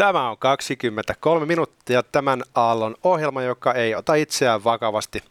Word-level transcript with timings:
Tämä 0.00 0.30
on 0.30 0.38
23 0.38 1.46
minuuttia 1.46 2.02
tämän 2.02 2.42
aallon 2.54 2.94
ohjelma, 3.04 3.42
joka 3.42 3.74
ei 3.74 3.94
ota 3.94 4.14
itseään 4.14 4.64
vakavasti, 4.64 5.22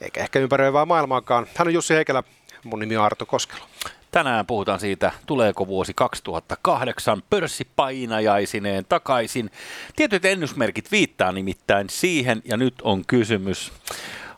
eikä 0.00 0.20
ehkä 0.20 0.38
ympäröivää 0.38 0.84
maailmaakaan. 0.84 1.46
Hän 1.56 1.68
on 1.68 1.74
Jussi 1.74 1.94
Heikelä, 1.94 2.22
mun 2.64 2.78
nimi 2.78 2.96
on 2.96 3.04
Arto 3.04 3.26
Koskelo. 3.26 3.64
Tänään 4.10 4.46
puhutaan 4.46 4.80
siitä, 4.80 5.12
tuleeko 5.26 5.66
vuosi 5.66 5.92
2008 5.94 7.22
pörssipainajaisineen 7.30 8.84
takaisin. 8.88 9.50
Tietyt 9.96 10.24
ennusmerkit 10.24 10.92
viittaa 10.92 11.32
nimittäin 11.32 11.90
siihen, 11.90 12.42
ja 12.44 12.56
nyt 12.56 12.74
on 12.82 13.04
kysymys 13.06 13.72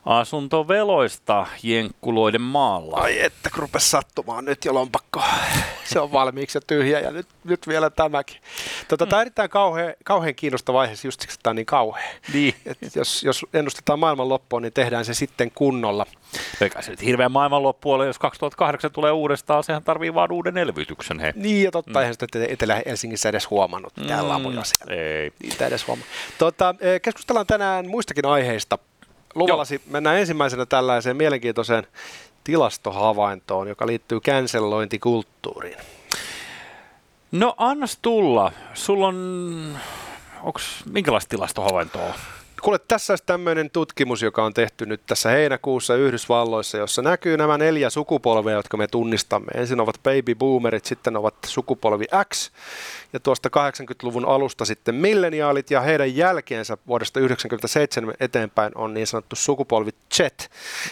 asuntoveloista 0.05 1.47
jenkkuloiden 1.63 2.41
maalla. 2.41 2.97
Ai 2.97 3.23
että, 3.23 3.49
kun 3.49 3.59
rupesi 3.59 3.89
sattumaan 3.89 4.45
nyt 4.45 4.65
jo 4.65 4.73
lompakko. 4.73 5.23
Se 5.83 5.99
on 5.99 6.11
valmiiksi 6.11 6.57
ja 6.57 6.61
tyhjä 6.67 6.99
ja 6.99 7.11
nyt, 7.11 7.27
nyt 7.43 7.67
vielä 7.67 7.89
tämäkin. 7.89 8.37
Tota, 8.87 9.05
tämä 9.05 9.17
on 9.17 9.21
erittäin 9.21 9.49
kauhean, 9.49 9.93
kauhean 10.03 10.35
kiinnostava 10.35 10.81
aihe, 10.81 10.93
just 11.03 11.21
siksi, 11.21 11.35
että 11.35 11.43
tämä 11.43 11.51
on 11.51 11.55
niin 11.55 11.65
kauhean. 11.65 12.15
Niin. 12.33 12.55
Et 12.65 12.95
jos, 12.95 13.23
jos 13.23 13.45
ennustetaan 13.53 13.99
maailman 13.99 14.29
loppua, 14.29 14.59
niin 14.59 14.73
tehdään 14.73 15.05
se 15.05 15.13
sitten 15.13 15.51
kunnolla. 15.51 16.05
Eikä 16.61 16.81
se 16.81 16.91
nyt 16.91 17.01
hirveän 17.01 17.31
maailmanloppu 17.31 17.91
ole, 17.91 18.05
jos 18.05 18.19
2008 18.19 18.91
tulee 18.91 19.11
uudestaan, 19.11 19.63
sehän 19.63 19.83
tarvii 19.83 20.13
vaan 20.13 20.31
uuden 20.31 20.57
elvytyksen. 20.57 21.19
He. 21.19 21.33
Niin, 21.35 21.63
ja 21.63 21.71
totta, 21.71 21.91
mm. 21.91 21.97
eihän 21.97 22.13
sitä 22.13 22.27
Etelä-Helsingissä 22.49 23.29
edes 23.29 23.49
huomannut, 23.49 23.97
mitään 23.97 24.23
mm. 24.23 24.29
lamoja 24.29 24.63
siellä. 24.63 25.01
Ei. 25.01 25.31
Niitä 25.43 25.67
edes 25.67 25.87
huomaa. 25.87 26.05
Tota, 26.37 26.75
eh, 26.79 27.01
keskustellaan 27.01 27.47
tänään 27.47 27.89
muistakin 27.89 28.25
aiheista 28.25 28.77
luvallasi 29.35 29.75
Joo. 29.75 29.83
mennään 29.91 30.17
ensimmäisenä 30.17 30.65
tällaiseen 30.65 31.17
mielenkiintoiseen 31.17 31.87
tilastohavaintoon, 32.43 33.67
joka 33.67 33.87
liittyy 33.87 34.19
känsellointikulttuuriin. 34.19 35.77
No 37.31 37.53
annas 37.57 37.97
tulla. 38.01 38.51
Sulla 38.73 39.07
on, 39.07 39.77
onks, 40.43 40.83
minkälaista 40.85 41.29
tilastohavaintoa? 41.29 42.13
Kuule, 42.65 42.79
tässä 42.87 43.13
olisi 43.13 43.23
tämmöinen 43.25 43.69
tutkimus, 43.69 44.21
joka 44.21 44.43
on 44.43 44.53
tehty 44.53 44.85
nyt 44.85 45.01
tässä 45.07 45.29
heinäkuussa 45.29 45.95
Yhdysvalloissa, 45.95 46.77
jossa 46.77 47.01
näkyy 47.01 47.37
nämä 47.37 47.57
neljä 47.57 47.89
sukupolvea, 47.89 48.53
jotka 48.53 48.77
me 48.77 48.87
tunnistamme. 48.87 49.47
Ensin 49.55 49.79
ovat 49.79 49.99
baby 50.03 50.35
boomerit, 50.35 50.85
sitten 50.85 51.17
ovat 51.17 51.35
sukupolvi 51.45 52.05
X 52.33 52.51
ja 53.13 53.19
tuosta 53.19 53.49
80-luvun 53.49 54.25
alusta 54.25 54.65
sitten 54.65 54.95
milleniaalit 54.95 55.71
ja 55.71 55.81
heidän 55.81 56.15
jälkeensä 56.15 56.77
vuodesta 56.87 57.19
1997 57.19 58.13
eteenpäin 58.19 58.71
on 58.75 58.93
niin 58.93 59.07
sanottu 59.07 59.35
sukupolvi 59.35 59.91
Z. 60.13 60.19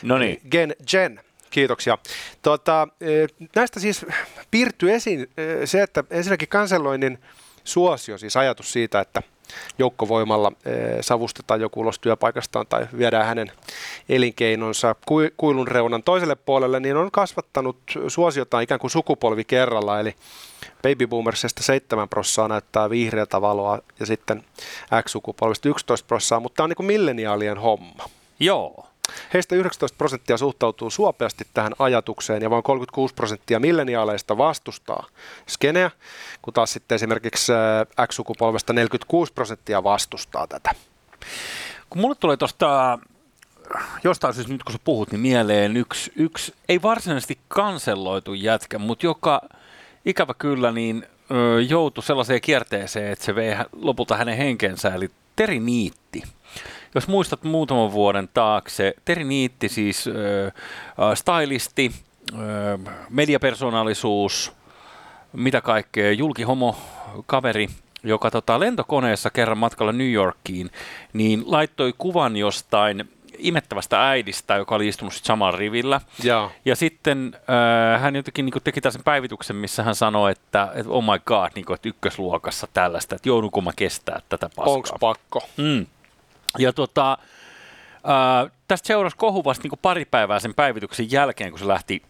No 0.04 0.18
niin. 0.18 0.42
Gen 0.52 0.76
Gen. 0.92 1.20
Kiitoksia. 1.50 1.98
Tota, 2.42 2.88
e, 3.02 3.28
näistä 3.56 3.80
siis 3.80 4.06
piirtyy 4.52 4.94
esiin 4.94 5.30
e, 5.38 5.66
se, 5.66 5.82
että 5.82 6.04
ensinnäkin 6.10 6.48
kanselloinnin 6.48 7.20
suosio, 7.64 8.18
siis 8.18 8.38
ajatus 8.38 8.74
siitä, 8.74 9.00
että 9.00 9.24
joukkovoimalla 9.78 10.52
eh, 10.66 10.98
savustetaan 11.02 11.62
joku 11.62 11.80
ulos 11.80 12.00
työpaikastaan 12.00 12.68
tai 12.68 12.88
viedään 12.98 13.26
hänen 13.26 13.52
elinkeinonsa 14.10 14.96
kuilun 15.38 15.68
reunan 15.68 16.04
toiselle 16.04 16.36
puolelle, 16.36 16.80
niin 16.80 16.98
on 16.98 17.12
kasvattanut 17.12 17.78
suosiotaan 18.08 18.64
ikään 18.64 18.80
kuin 18.80 18.92
sukupolvi 18.92 19.44
kerralla, 19.44 20.00
eli 20.00 20.16
Baby 20.82 21.08
Boomersista 21.08 21.64
7 21.64 22.10
prossaa 22.10 22.48
näyttää 22.48 22.90
vihreätä 22.90 23.42
valoa 23.42 23.80
ja 24.00 24.06
sitten 24.06 24.44
X-sukupolvista 25.04 25.70
11 25.70 26.08
prossaa, 26.08 26.40
mutta 26.40 26.56
tämä 26.56 26.64
on 26.66 26.70
niin 26.70 26.78
kuin 26.78 26.88
milleniaalien 26.88 27.58
homma. 27.58 28.06
Joo. 28.40 28.93
Heistä 29.34 29.56
19 29.56 29.98
prosenttia 29.98 30.38
suhtautuu 30.38 30.90
suopeasti 30.90 31.48
tähän 31.54 31.74
ajatukseen 31.80 32.42
ja 32.42 32.50
vain 32.50 32.64
36 32.64 33.14
prosenttia 33.14 33.60
milleniaaleista 33.60 34.38
vastustaa 34.38 35.08
skeneä, 35.48 35.92
kun 36.42 36.54
taas 36.54 36.74
sitten 36.74 36.96
esimerkiksi 36.96 37.54
äh, 37.54 38.08
X-sukupolvesta 38.08 38.74
46 38.74 39.34
prosenttia 39.34 39.84
vastustaa 39.84 40.48
tätä. 40.48 40.72
Kun 41.90 42.02
mulle 42.02 42.16
tulee 42.16 42.38
tuosta 42.38 43.00
jostain 44.04 44.34
siis 44.34 44.48
nyt 44.48 44.64
kun 44.64 44.74
sä 44.74 44.80
puhut, 44.84 45.12
niin 45.12 45.20
mieleen 45.20 45.78
yksi, 45.78 46.12
yksi 46.16 46.54
ei 46.70 46.82
varsinaisesti 46.82 47.40
kanselloitu 47.48 48.34
jätkä, 48.34 48.80
mutta 48.80 49.06
joka 49.06 49.42
ikävä 50.06 50.34
kyllä 50.34 50.72
niin 50.72 51.08
joutui 51.68 52.04
sellaiseen 52.04 52.42
kierteeseen, 52.42 53.12
että 53.12 53.26
se 53.26 53.36
vei 53.36 53.56
lopulta 53.72 54.18
hänen 54.18 54.38
henkensä, 54.38 54.94
eli 54.96 55.12
Teri 55.36 55.60
Niitti. 55.60 56.24
Jos 56.96 57.08
muistat 57.08 57.44
muutaman 57.44 57.92
vuoden 57.92 58.30
taakse, 58.34 58.94
Teri 59.06 59.24
Niitti 59.24 59.70
siis 59.70 60.06
äh, 60.08 60.54
stylisti, 61.14 61.92
äh, 62.34 62.96
mediapersonaalisuus, 63.10 64.54
mitä 65.34 65.62
kaikkea, 65.62 66.12
julkihomo, 66.12 66.76
kaveri, 67.26 67.68
joka 68.04 68.32
tota, 68.32 68.60
lentokoneessa 68.60 69.30
kerran 69.30 69.58
matkalla 69.58 69.92
New 69.92 70.12
Yorkiin, 70.12 70.72
niin 71.14 71.44
laittoi 71.46 71.94
kuvan 71.98 72.38
jostain 72.38 73.10
imettävästä 73.38 74.10
äidistä, 74.10 74.56
joka 74.56 74.76
oli 74.76 74.88
istunut 74.88 75.14
sit 75.14 75.26
samalla 75.26 75.58
rivillä. 75.58 76.02
Ja, 76.24 76.50
ja 76.66 76.76
sitten 76.76 77.38
äh, 77.96 78.02
hän 78.02 78.16
jotenkin 78.16 78.46
niin 78.46 78.64
teki 78.64 78.82
tällaisen 78.82 79.04
päivityksen, 79.04 79.56
missä 79.56 79.84
hän 79.84 79.96
sanoi, 79.96 80.32
että, 80.32 80.72
että 80.76 80.92
oh 80.92 81.04
my 81.04 81.20
god, 81.26 81.52
niin 81.56 81.66
kuin, 81.66 81.76
että 81.76 81.90
ykkösluokassa 81.90 82.68
tällaista, 82.74 83.16
että 83.16 83.30
joudunko 83.30 83.62
mä 83.62 83.72
kestää 83.76 84.20
tätä 84.30 84.50
paskaa. 84.56 84.74
Onko 84.74 84.90
pakko? 85.00 85.50
Mm. 85.58 85.86
Ja 86.58 86.74
tota, 86.74 87.18
äh, 87.96 88.52
tästä 88.68 88.88
seurasi 88.88 89.18
kohu 89.18 89.44
vasta 89.44 89.68
niin 89.68 89.80
pari 89.82 90.06
päivää 90.06 90.40
sen 90.40 90.54
päivityksen 90.54 91.12
jälkeen, 91.12 91.50
kun 91.50 91.60
se 91.60 91.68
lähti 91.68 92.02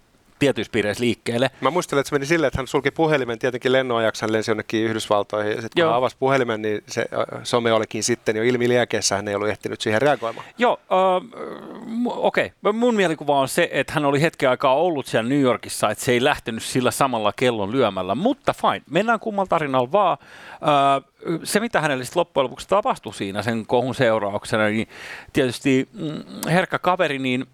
tietyissä 0.43 0.71
piireissä 0.71 1.03
liikkeelle. 1.03 1.51
Mä 1.61 1.69
muistelen, 1.69 1.99
että 1.99 2.09
se 2.09 2.15
meni 2.15 2.25
silleen, 2.25 2.47
että 2.47 2.59
hän 2.59 2.67
sulki 2.67 2.91
puhelimen 2.91 3.39
tietenkin 3.39 3.71
lennoajaksi, 3.71 4.21
hän 4.21 4.33
lensi 4.33 4.51
jonnekin 4.51 4.83
Yhdysvaltoihin, 4.83 5.51
ja 5.51 5.61
sitten 5.61 5.83
kun 5.83 5.89
hän 5.89 5.97
avasi 5.97 6.15
puhelimen, 6.19 6.61
niin 6.61 6.83
se 6.87 7.05
some 7.43 7.73
olikin 7.73 8.03
sitten 8.03 8.35
jo 8.35 8.43
ilmi 8.43 8.69
liekeissä, 8.69 9.15
hän 9.15 9.27
ei 9.27 9.35
ollut 9.35 9.49
ehtinyt 9.49 9.81
siihen 9.81 10.01
reagoimaan. 10.01 10.45
Joo, 10.57 10.79
äh, 10.91 12.07
okei. 12.07 12.51
Okay. 12.63 12.73
Mun 12.73 12.95
mielikuva 12.95 13.39
on 13.39 13.47
se, 13.47 13.69
että 13.71 13.93
hän 13.93 14.05
oli 14.05 14.21
hetken 14.21 14.49
aikaa 14.49 14.75
ollut 14.75 15.05
siellä 15.05 15.29
New 15.29 15.41
Yorkissa, 15.41 15.89
että 15.89 16.03
se 16.03 16.11
ei 16.11 16.23
lähtenyt 16.23 16.63
sillä 16.63 16.91
samalla 16.91 17.33
kellon 17.35 17.71
lyömällä, 17.71 18.15
mutta 18.15 18.53
fine, 18.53 18.81
mennään 18.89 19.19
kummalla 19.19 19.47
tarinalla 19.47 19.91
vaan. 19.91 20.17
Äh, 20.53 21.12
se, 21.43 21.59
mitä 21.59 21.81
hänelle 21.81 22.03
loppujen 22.15 22.43
lopuksi 22.43 22.67
tapahtui 22.67 23.13
siinä 23.13 23.41
sen 23.41 23.65
kohun 23.65 23.95
seurauksena, 23.95 24.65
niin 24.65 24.87
tietysti 25.33 25.89
mm, 25.93 26.23
herkkä 26.51 26.79
kaveri 26.79 27.19
niin 27.19 27.45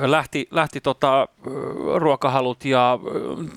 lähti, 0.00 0.48
lähti 0.50 0.80
tota, 0.80 1.28
ruokahalut 1.96 2.64
ja 2.64 2.98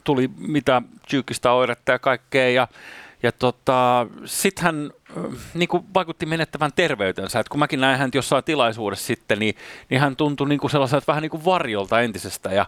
tuli 0.04 0.30
mitä 0.38 0.82
psyykkistä 1.06 1.52
oiretta 1.52 1.92
ja 1.92 2.00
kaikkea. 2.00 2.50
Ja, 2.50 2.68
ja 3.24 3.32
tota, 3.32 4.08
sitten 4.26 4.64
hän 4.64 4.92
niin 5.54 5.70
kuin 5.70 5.84
vaikutti 5.94 6.26
menettävän 6.26 6.72
terveytensä. 6.76 7.40
Et 7.40 7.50
kun 7.50 7.60
mäkin 7.60 7.82
näin 7.82 8.00
hän 8.00 8.10
jossain 8.14 8.44
tilaisuudessa 8.44 9.08
sitten, 9.08 9.40
niin, 9.40 9.56
niin 9.90 10.02
hän 10.02 10.16
tuntui 10.16 10.50
niin 10.50 10.60
kuin 10.60 10.72
sellaiselta 10.72 11.08
vähän 11.08 11.22
niin 11.22 11.30
kuin 11.30 11.46
varjolta 11.46 12.02
entisestä. 12.02 12.50
Ja 12.50 12.66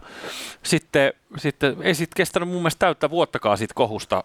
sitten, 0.62 1.12
sitten 1.36 1.76
ei 1.80 1.94
sitten 1.94 2.16
kestänyt 2.16 2.48
mun 2.48 2.58
mielestä 2.58 2.78
täyttä 2.78 3.10
vuottakaan 3.10 3.58
siitä 3.58 3.74
kohusta 3.74 4.24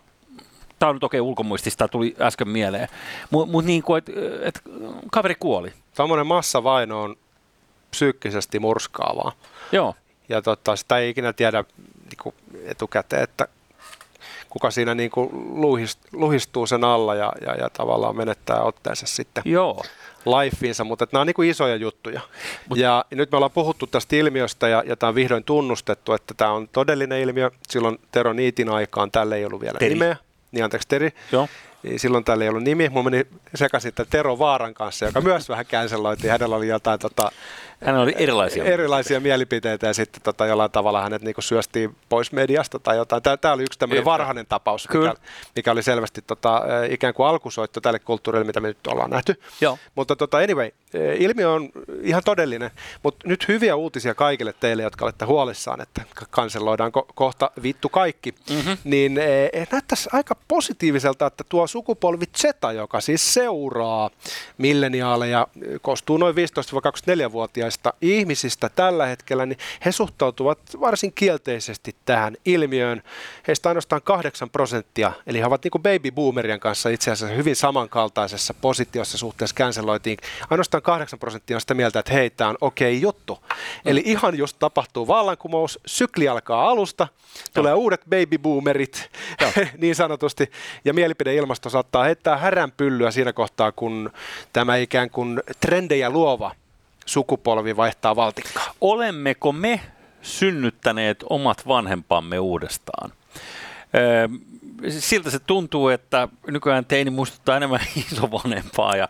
tämä 0.80 0.90
on 0.90 0.96
nyt 0.96 1.04
okei 1.04 1.20
okay, 1.20 1.30
ulkomuistista, 1.30 1.88
tuli 1.88 2.16
äsken 2.22 2.50
mieleen, 2.50 2.88
mutta 3.30 3.52
mut 3.52 3.66
niin 3.66 3.84
kuin, 3.84 3.98
että 3.98 4.12
et, 4.42 4.62
kaveri 5.12 5.36
kuoli. 5.36 5.74
Tuommoinen 5.96 6.28
massavaino 6.28 7.02
on 7.04 7.16
psyykkisesti 7.92 8.60
murskaavaa. 8.60 9.32
Joo. 9.72 9.96
Ja 10.30 10.42
tota, 10.42 10.76
sitä 10.76 10.98
ei 10.98 11.10
ikinä 11.10 11.34
tiedä 11.34 11.64
niin 11.78 12.18
kuin 12.24 12.36
etukäteen, 12.66 13.24
että 13.24 13.48
kuka 14.50 14.72
siinä 14.72 14.96
niin 14.96 15.12
kuin 15.12 15.30
luhistuu 16.14 16.68
sen 16.68 16.84
alla 16.84 17.16
ja, 17.16 17.34
ja, 17.46 17.56
ja 17.56 17.70
tavallaan 17.70 18.18
menettää 18.18 18.62
otteensa 18.62 19.08
sitten. 19.08 19.44
Joo 19.46 19.84
lifeinsa, 20.28 20.84
mutta 20.84 21.04
että 21.04 21.16
nämä 21.16 21.22
on 21.22 21.28
niin 21.28 21.34
kuin 21.34 21.50
isoja 21.50 21.76
juttuja. 21.76 22.22
Mut, 22.70 22.78
ja 22.78 23.06
nyt 23.12 23.32
me 23.32 23.38
ollaan 23.38 23.52
puhuttu 23.52 23.88
tästä 23.88 24.16
ilmiöstä 24.16 24.68
ja, 24.68 24.84
ja 24.86 24.96
tämä 24.96 25.08
on 25.08 25.16
vihdoin 25.16 25.44
tunnustettu, 25.44 26.14
että 26.14 26.34
tämä 26.34 26.52
on 26.52 26.68
todellinen 26.68 27.22
ilmiö. 27.22 27.52
Silloin 27.70 28.00
Tero 28.12 28.34
Niitin 28.34 28.70
aikaan 28.70 29.12
tälle 29.12 29.36
ei 29.36 29.46
ollut 29.46 29.62
vielä 29.62 29.80
Teri. 29.80 29.94
nimeä 29.94 30.16
niin 30.52 30.64
anteeksi 30.64 30.88
Teri, 30.88 31.12
Joo. 31.32 31.48
Niin 31.88 32.00
silloin 32.00 32.24
täällä 32.24 32.44
ei 32.44 32.50
ollut 32.50 32.64
nimi. 32.64 32.90
Mulla 32.90 33.10
meni 33.10 33.28
sekaisin 33.56 33.94
Tero 34.10 34.40
Vaaran 34.40 34.74
kanssa, 34.74 35.06
joka 35.06 35.22
myös 35.22 35.50
vähän 35.50 35.66
canceloitiin. 35.66 36.32
Hänellä 36.32 36.56
oli 36.56 36.68
jotain 36.68 37.00
tota, 37.00 37.32
hän 37.84 37.98
oli 37.98 38.14
erilaisia, 38.18 38.64
erilaisia 38.64 39.20
mielipiteitä 39.20 39.88
ja 39.88 39.94
sitten 39.94 40.22
tota, 40.22 40.46
jollain 40.46 40.72
tavalla 40.72 41.02
hänet 41.02 41.22
niinku 41.22 41.42
syöstiin 41.42 41.96
pois 42.10 42.32
mediasta 42.32 42.80
tai 42.80 42.98
jotain. 42.98 43.22
Tämä 43.42 43.54
oli 43.54 43.64
yksi 43.64 43.80
tämmöinen 43.80 44.06
varhainen 44.06 44.46
tapaus, 44.46 44.90
mikä, 44.94 45.14
mikä, 45.56 45.72
oli 45.72 45.84
selvästi 45.84 46.22
tota, 46.22 46.62
ikään 46.90 47.14
kuin 47.14 47.28
alkusoitto 47.28 47.82
tälle 47.82 48.00
kulttuurille, 48.00 48.46
mitä 48.46 48.60
me 48.60 48.68
nyt 48.68 48.88
ollaan 48.88 49.10
nähty. 49.10 49.42
Joo. 49.62 49.78
Mutta 49.96 50.16
tota, 50.16 50.38
anyway, 50.38 50.72
ilmiö 51.18 51.52
on 51.52 51.70
ihan 52.02 52.22
todellinen, 52.26 52.72
mutta 53.04 53.28
nyt 53.28 53.48
hyviä 53.48 53.76
uutisia 53.76 54.16
kaikille 54.16 54.54
teille, 54.60 54.84
jotka 54.84 55.06
olette 55.06 55.26
huolissaan, 55.26 55.82
että 55.82 56.02
kanselloidaan 56.30 56.92
ko- 56.98 57.12
kohta 57.16 57.52
vittu 57.64 57.90
kaikki, 57.90 58.36
mm-hmm. 58.50 58.78
niin 58.84 59.18
eh, 59.18 59.68
näyttäisi 59.72 60.10
aika 60.14 60.36
positiiviselta, 60.48 61.26
että 61.26 61.44
tuo 61.50 61.68
sukupolvi 61.78 62.26
Z, 62.38 62.44
joka 62.76 63.02
siis 63.02 63.34
seuraa 63.34 64.10
milleniaaleja, 64.58 65.48
koostuu 65.82 66.18
noin 66.18 66.36
15-24-vuotiaista 66.36 67.32
vuotiaista 67.32 67.94
ihmisistä 68.02 68.70
tällä 68.70 69.06
hetkellä, 69.06 69.46
niin 69.46 69.58
he 69.86 69.92
suhtautuvat 69.92 70.60
varsin 70.80 71.14
kielteisesti 71.14 71.96
tähän 72.06 72.38
ilmiöön. 72.46 73.04
Heistä 73.48 73.70
ainoastaan 73.70 74.02
8 74.02 74.50
prosenttia, 74.50 75.12
eli 75.28 75.40
he 75.40 75.46
ovat 75.46 75.64
niin 75.64 75.72
kuin 75.72 75.82
baby 75.82 76.12
boomerien 76.12 76.60
kanssa 76.60 76.90
itse 76.90 77.12
asiassa 77.12 77.36
hyvin 77.36 77.56
samankaltaisessa 77.56 78.54
positiossa 78.54 79.18
suhteessa 79.18 79.56
canceloitiin. 79.56 80.18
Ainoastaan 80.50 80.84
8 80.84 81.20
prosenttia 81.20 81.58
on 81.58 81.62
sitä 81.62 81.74
mieltä, 81.74 82.00
että 82.00 82.14
hei, 82.14 82.30
tämä 82.30 82.50
on 82.50 82.58
okei 82.62 82.98
okay 82.98 83.02
juttu. 83.02 83.40
Eli 83.86 84.02
ihan 84.06 84.38
just 84.38 84.58
tapahtuu 84.60 85.08
vallankumous, 85.08 85.80
sykli 85.86 86.28
alkaa 86.28 86.70
alusta, 86.70 87.08
tulee 87.54 87.72
Joo. 87.72 87.80
uudet 87.80 88.02
baby 88.10 88.38
boomerit 88.38 89.10
niin 89.82 89.96
sanotusti, 89.96 90.52
ja 90.86 90.94
mielipideilmasto 90.94 91.57
saattaa 91.70 92.04
heittää 92.04 92.38
häränpyllyä 92.38 93.12
siinä 93.12 93.34
kohtaa, 93.34 93.72
kun 93.72 94.12
tämä 94.54 94.76
ikään 94.76 95.10
kuin 95.10 95.42
trendejä 95.60 96.10
luova 96.10 96.52
sukupolvi 97.06 97.78
vaihtaa 97.78 98.16
valtikkaa. 98.16 98.74
Olemmeko 98.82 99.52
me 99.52 99.82
synnyttäneet 100.22 101.24
omat 101.30 101.68
vanhempamme 101.68 102.40
uudestaan? 102.40 103.12
Siltä 104.90 105.30
se 105.30 105.40
tuntuu, 105.40 105.90
että 105.90 106.28
nykyään 106.48 106.86
teini 106.86 107.10
muistuttaa 107.10 107.58
enemmän 107.58 107.80
isovanhempaa 108.12 108.96
ja 108.96 109.08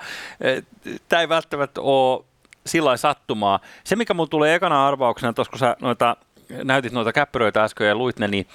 tämä 1.10 1.22
ei 1.22 1.30
välttämättä 1.30 1.82
ole 1.82 2.24
sillä 2.66 2.98
sattumaa. 2.98 3.60
Se, 3.84 3.96
mikä 3.96 4.14
mulla 4.14 4.30
tulee 4.30 4.56
ekana 4.56 4.88
arvauksena, 4.88 5.34
tuossa 5.34 5.52
kun 5.52 5.60
sä 5.60 5.76
noita, 5.82 6.18
näytit 6.64 6.94
noita 6.94 7.14
käppyröitä 7.14 7.64
äsken 7.64 7.88
ja 7.88 7.96
luit 7.96 8.20
ne, 8.20 8.28
niin 8.28 8.48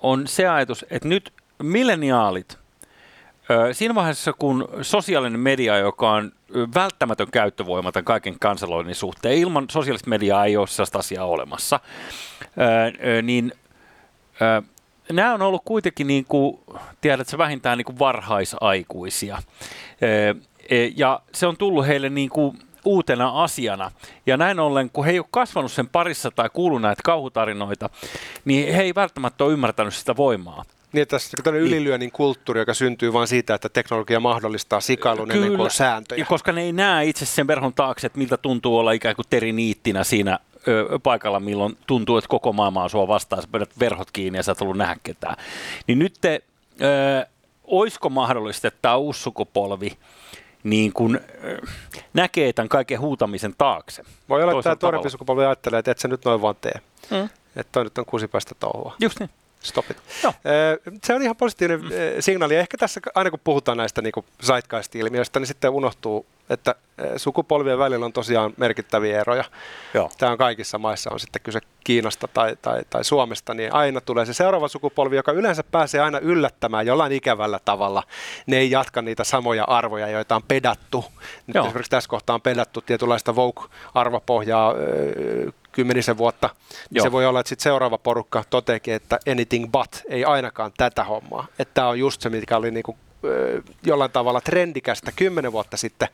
on 0.00 0.26
se 0.26 0.48
ajatus, 0.48 0.86
että 0.90 1.08
nyt 1.08 1.32
milleniaalit, 1.64 2.58
siinä 3.72 3.94
vaiheessa 3.94 4.32
kun 4.32 4.68
sosiaalinen 4.82 5.40
media, 5.40 5.78
joka 5.78 6.10
on 6.10 6.32
välttämätön 6.74 7.30
käyttövoima 7.30 7.92
tämän 7.92 8.04
kaiken 8.04 8.38
kansaloinnin 8.40 8.94
suhteen, 8.94 9.38
ilman 9.38 9.66
sosiaalista 9.70 10.10
mediaa 10.10 10.44
ei 10.44 10.56
ole 10.56 10.66
sellaista 10.66 10.98
asiaa 10.98 11.24
olemassa, 11.24 11.80
niin 13.22 13.52
nämä 15.12 15.34
on 15.34 15.42
ollut 15.42 15.62
kuitenkin, 15.64 16.06
niin 16.06 16.24
kuin, 16.24 16.60
tiedätkö, 17.00 17.38
vähintään 17.38 17.78
niin 17.78 17.86
kuin 17.86 17.98
varhaisaikuisia. 17.98 19.38
E, 20.70 20.90
ja 20.96 21.20
se 21.32 21.46
on 21.46 21.56
tullut 21.56 21.86
heille 21.86 22.10
niin 22.10 22.30
kuin 22.30 22.58
uutena 22.84 23.42
asiana. 23.42 23.90
Ja 24.26 24.36
näin 24.36 24.60
ollen, 24.60 24.90
kun 24.90 25.04
he 25.04 25.10
ei 25.10 25.18
ole 25.18 25.26
kasvanut 25.30 25.72
sen 25.72 25.88
parissa 25.88 26.30
tai 26.30 26.50
kuullut 26.52 26.82
näitä 26.82 27.02
kauhutarinoita, 27.04 27.90
niin 28.44 28.74
he 28.74 28.82
ei 28.82 28.94
välttämättä 28.94 29.44
ole 29.44 29.52
ymmärtänyt 29.52 29.94
sitä 29.94 30.16
voimaa. 30.16 30.64
Niin, 30.94 31.08
tässä 31.08 31.36
on 31.46 31.54
niin. 31.54 31.64
ylilyönnin 31.64 32.12
kulttuuri, 32.12 32.60
joka 32.60 32.74
syntyy 32.74 33.12
vain 33.12 33.28
siitä, 33.28 33.54
että 33.54 33.68
teknologia 33.68 34.20
mahdollistaa 34.20 34.80
sikailun 34.80 35.28
Kyllä, 35.28 35.44
ennen 35.44 35.58
kuin 35.58 35.70
sääntöjä. 35.70 36.24
koska 36.24 36.52
ne 36.52 36.62
ei 36.62 36.72
näe 36.72 37.06
itse 37.06 37.26
sen 37.26 37.46
verhon 37.46 37.74
taakse, 37.74 38.06
että 38.06 38.18
miltä 38.18 38.36
tuntuu 38.36 38.78
olla 38.78 38.92
ikään 38.92 39.16
kuin 39.16 39.26
teriniittinä 39.30 40.04
siinä 40.04 40.38
ö, 40.68 40.98
paikalla, 41.02 41.40
milloin 41.40 41.78
tuntuu, 41.86 42.18
että 42.18 42.28
koko 42.28 42.52
maailma 42.52 42.82
on 42.82 42.90
sua 42.90 43.08
vastaan, 43.08 43.42
sä 43.42 43.48
pidät 43.52 43.70
verhot 43.80 44.10
kiinni 44.10 44.38
ja 44.38 44.42
sä 44.42 44.52
et 44.52 44.60
halua 44.60 44.74
nähdä 44.74 44.96
ketään. 45.02 45.36
Niin 45.86 45.98
nyt 45.98 46.14
te, 46.20 46.42
ö, 46.82 47.26
olisiko 47.64 48.10
mahdollista, 48.10 48.68
että 48.68 48.78
tämä 48.82 48.96
uusi 48.96 49.22
sukupolvi 49.22 49.96
niin 50.64 50.92
kun, 50.92 51.20
näkee 52.14 52.52
tämän 52.52 52.68
kaiken 52.68 53.00
huutamisen 53.00 53.54
taakse. 53.58 54.02
Voi 54.28 54.42
olla, 54.42 54.52
että 54.52 54.62
tämä 54.62 54.76
tuorempi 54.76 55.10
sukupolvi 55.10 55.44
ajattelee, 55.44 55.78
että 55.78 55.90
et 55.90 55.98
sä 55.98 56.08
nyt 56.08 56.24
noin 56.24 56.42
vaan 56.42 56.56
tee. 56.60 56.80
Mm. 57.10 57.28
Että 57.56 57.72
toi 57.72 57.84
nyt 57.84 57.98
on 57.98 58.04
kusipäistä 58.06 58.54
touhua. 58.60 58.94
Just 59.00 59.20
niin. 59.20 59.30
Stop 59.64 59.90
it. 59.90 59.96
No. 60.22 60.34
Se 61.04 61.14
on 61.14 61.22
ihan 61.22 61.36
positiivinen 61.36 61.80
mm. 61.84 61.90
signaali. 62.20 62.56
Ehkä 62.56 62.78
tässä 62.78 63.00
aina 63.14 63.30
kun 63.30 63.40
puhutaan 63.44 63.78
näistä 63.78 64.02
niin 64.02 64.12
zeitgeist-ilmiöistä, 64.42 65.40
niin 65.40 65.46
sitten 65.46 65.70
unohtuu 65.70 66.26
että 66.50 66.74
eh, 66.98 67.10
sukupolvien 67.16 67.78
välillä 67.78 68.06
on 68.06 68.12
tosiaan 68.12 68.54
merkittäviä 68.56 69.20
eroja. 69.20 69.44
Joo. 69.94 70.10
Tämä 70.18 70.32
on 70.32 70.38
kaikissa 70.38 70.78
maissa, 70.78 71.10
on 71.12 71.20
sitten 71.20 71.42
kyse 71.42 71.60
Kiinasta 71.84 72.28
tai, 72.28 72.56
tai, 72.62 72.82
tai 72.90 73.04
Suomesta, 73.04 73.54
niin 73.54 73.74
aina 73.74 74.00
tulee 74.00 74.26
se 74.26 74.34
seuraava 74.34 74.68
sukupolvi, 74.68 75.16
joka 75.16 75.32
yleensä 75.32 75.64
pääsee 75.70 76.00
aina 76.00 76.18
yllättämään 76.18 76.86
jollain 76.86 77.12
ikävällä 77.12 77.60
tavalla. 77.64 78.02
Ne 78.46 78.56
ei 78.56 78.70
jatka 78.70 79.02
niitä 79.02 79.24
samoja 79.24 79.64
arvoja, 79.64 80.08
joita 80.08 80.36
on 80.36 80.42
pedattu. 80.48 81.04
Nyt 81.46 81.54
Joo. 81.54 81.64
esimerkiksi 81.64 81.90
tässä 81.90 82.10
kohtaa 82.10 82.34
on 82.34 82.40
pedattu 82.40 82.80
tietynlaista 82.80 83.36
Vogue-arvopohjaa 83.36 84.74
kymmenisen 85.72 86.16
vuotta. 86.16 86.50
Niin 86.90 87.02
se 87.02 87.12
voi 87.12 87.26
olla, 87.26 87.40
että 87.40 87.48
sit 87.48 87.60
seuraava 87.60 87.98
porukka 87.98 88.44
toteekin, 88.50 88.94
että 88.94 89.18
anything 89.30 89.72
but, 89.72 90.02
ei 90.08 90.24
ainakaan 90.24 90.72
tätä 90.76 91.04
hommaa. 91.04 91.46
Että 91.58 91.74
tämä 91.74 91.88
on 91.88 91.98
just 91.98 92.20
se, 92.20 92.30
mikä 92.30 92.56
oli 92.56 92.70
niinku 92.70 92.96
jollain 93.86 94.10
tavalla 94.10 94.40
trendikästä 94.40 95.12
kymmenen 95.16 95.52
vuotta 95.52 95.76
sitten, 95.76 96.08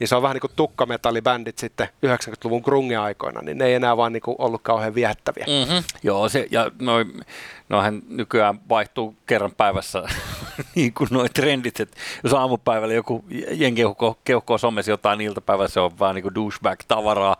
niin 0.00 0.08
se 0.08 0.16
on 0.16 0.22
vähän 0.22 0.34
niin 0.34 0.40
kuin 0.40 0.52
tukkametallibändit 0.56 1.58
sitten 1.58 1.88
90-luvun 2.06 2.62
grunge-aikoina, 2.62 3.42
niin 3.42 3.58
ne 3.58 3.64
ei 3.64 3.74
enää 3.74 3.96
vaan 3.96 4.12
niin 4.12 4.20
kuin 4.20 4.36
ollut 4.38 4.62
kauhean 4.62 4.94
viehättäviä. 4.94 5.46
Mm-hmm. 5.46 5.84
Joo, 6.02 6.28
se, 6.28 6.46
ja 6.50 6.70
noin, 6.80 7.20
noihän 7.68 8.02
nykyään 8.08 8.60
vaihtuu 8.68 9.14
kerran 9.26 9.52
päivässä 9.56 10.02
niin 10.74 10.94
kuin 10.94 11.08
noin 11.10 11.30
trendit, 11.34 11.80
että 11.80 11.96
jos 12.24 12.34
aamupäivällä 12.34 12.94
joku 12.94 13.24
jengi 13.50 13.82
keuhkoo 14.24 14.58
somessa 14.58 14.90
jotain 14.90 15.20
iltapäivällä, 15.20 15.68
se 15.68 15.80
on 15.80 15.98
vähän 15.98 16.14
niin 16.14 16.22
kuin 16.22 16.34
douchebag-tavaraa, 16.34 17.36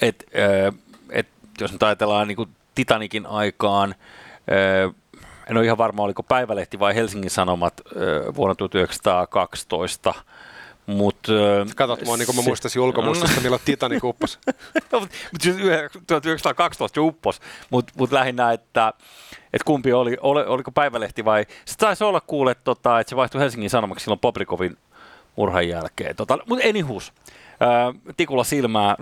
että 0.00 0.24
et, 1.10 1.26
jos 1.60 1.72
nyt 1.72 1.82
ajatellaan 1.82 2.28
niin 2.28 2.36
kuin 2.36 2.48
Titanikin 2.74 3.26
aikaan, 3.26 3.94
en 5.50 5.56
ole 5.56 5.64
ihan 5.64 5.78
varma, 5.78 6.02
oliko 6.02 6.22
Päivälehti 6.22 6.78
vai 6.78 6.94
Helsingin 6.94 7.30
Sanomat 7.30 7.80
vuonna 8.36 8.54
1912, 8.54 10.14
Mut, 10.86 11.18
Katot 11.76 12.04
mua 12.04 12.16
niin 12.16 12.26
kuin 12.26 12.36
mä 12.36 12.42
muistaisin 12.42 12.82
ulkomuistista, 12.82 13.40
milloin 13.40 13.62
Titanic 13.64 14.04
upposi. 14.04 14.38
mutta 14.92 15.48
1912 16.06 17.00
jo 17.00 17.04
uppos, 17.04 17.40
mutta 17.70 17.92
mut 17.96 18.12
lähinnä, 18.12 18.52
että 18.52 18.92
et 19.52 19.62
kumpi 19.62 19.92
oli, 19.92 20.16
oli, 20.20 20.44
oliko 20.46 20.70
Päivälehti 20.70 21.24
vai... 21.24 21.46
Se 21.64 21.76
taisi 21.76 22.04
olla 22.04 22.20
kuule, 22.20 22.54
tota, 22.54 23.00
että 23.00 23.08
se 23.10 23.16
vaihtui 23.16 23.40
Helsingin 23.40 23.70
Sanomaksi 23.70 24.04
silloin 24.04 24.20
Bobrikovin 24.20 24.76
murhan 25.36 25.68
jälkeen. 25.68 26.16
Tota, 26.16 26.38
mutta 26.48 26.68
anywhoos, 26.68 27.12
Tikulla 28.16 28.44
silmää. 28.44 28.96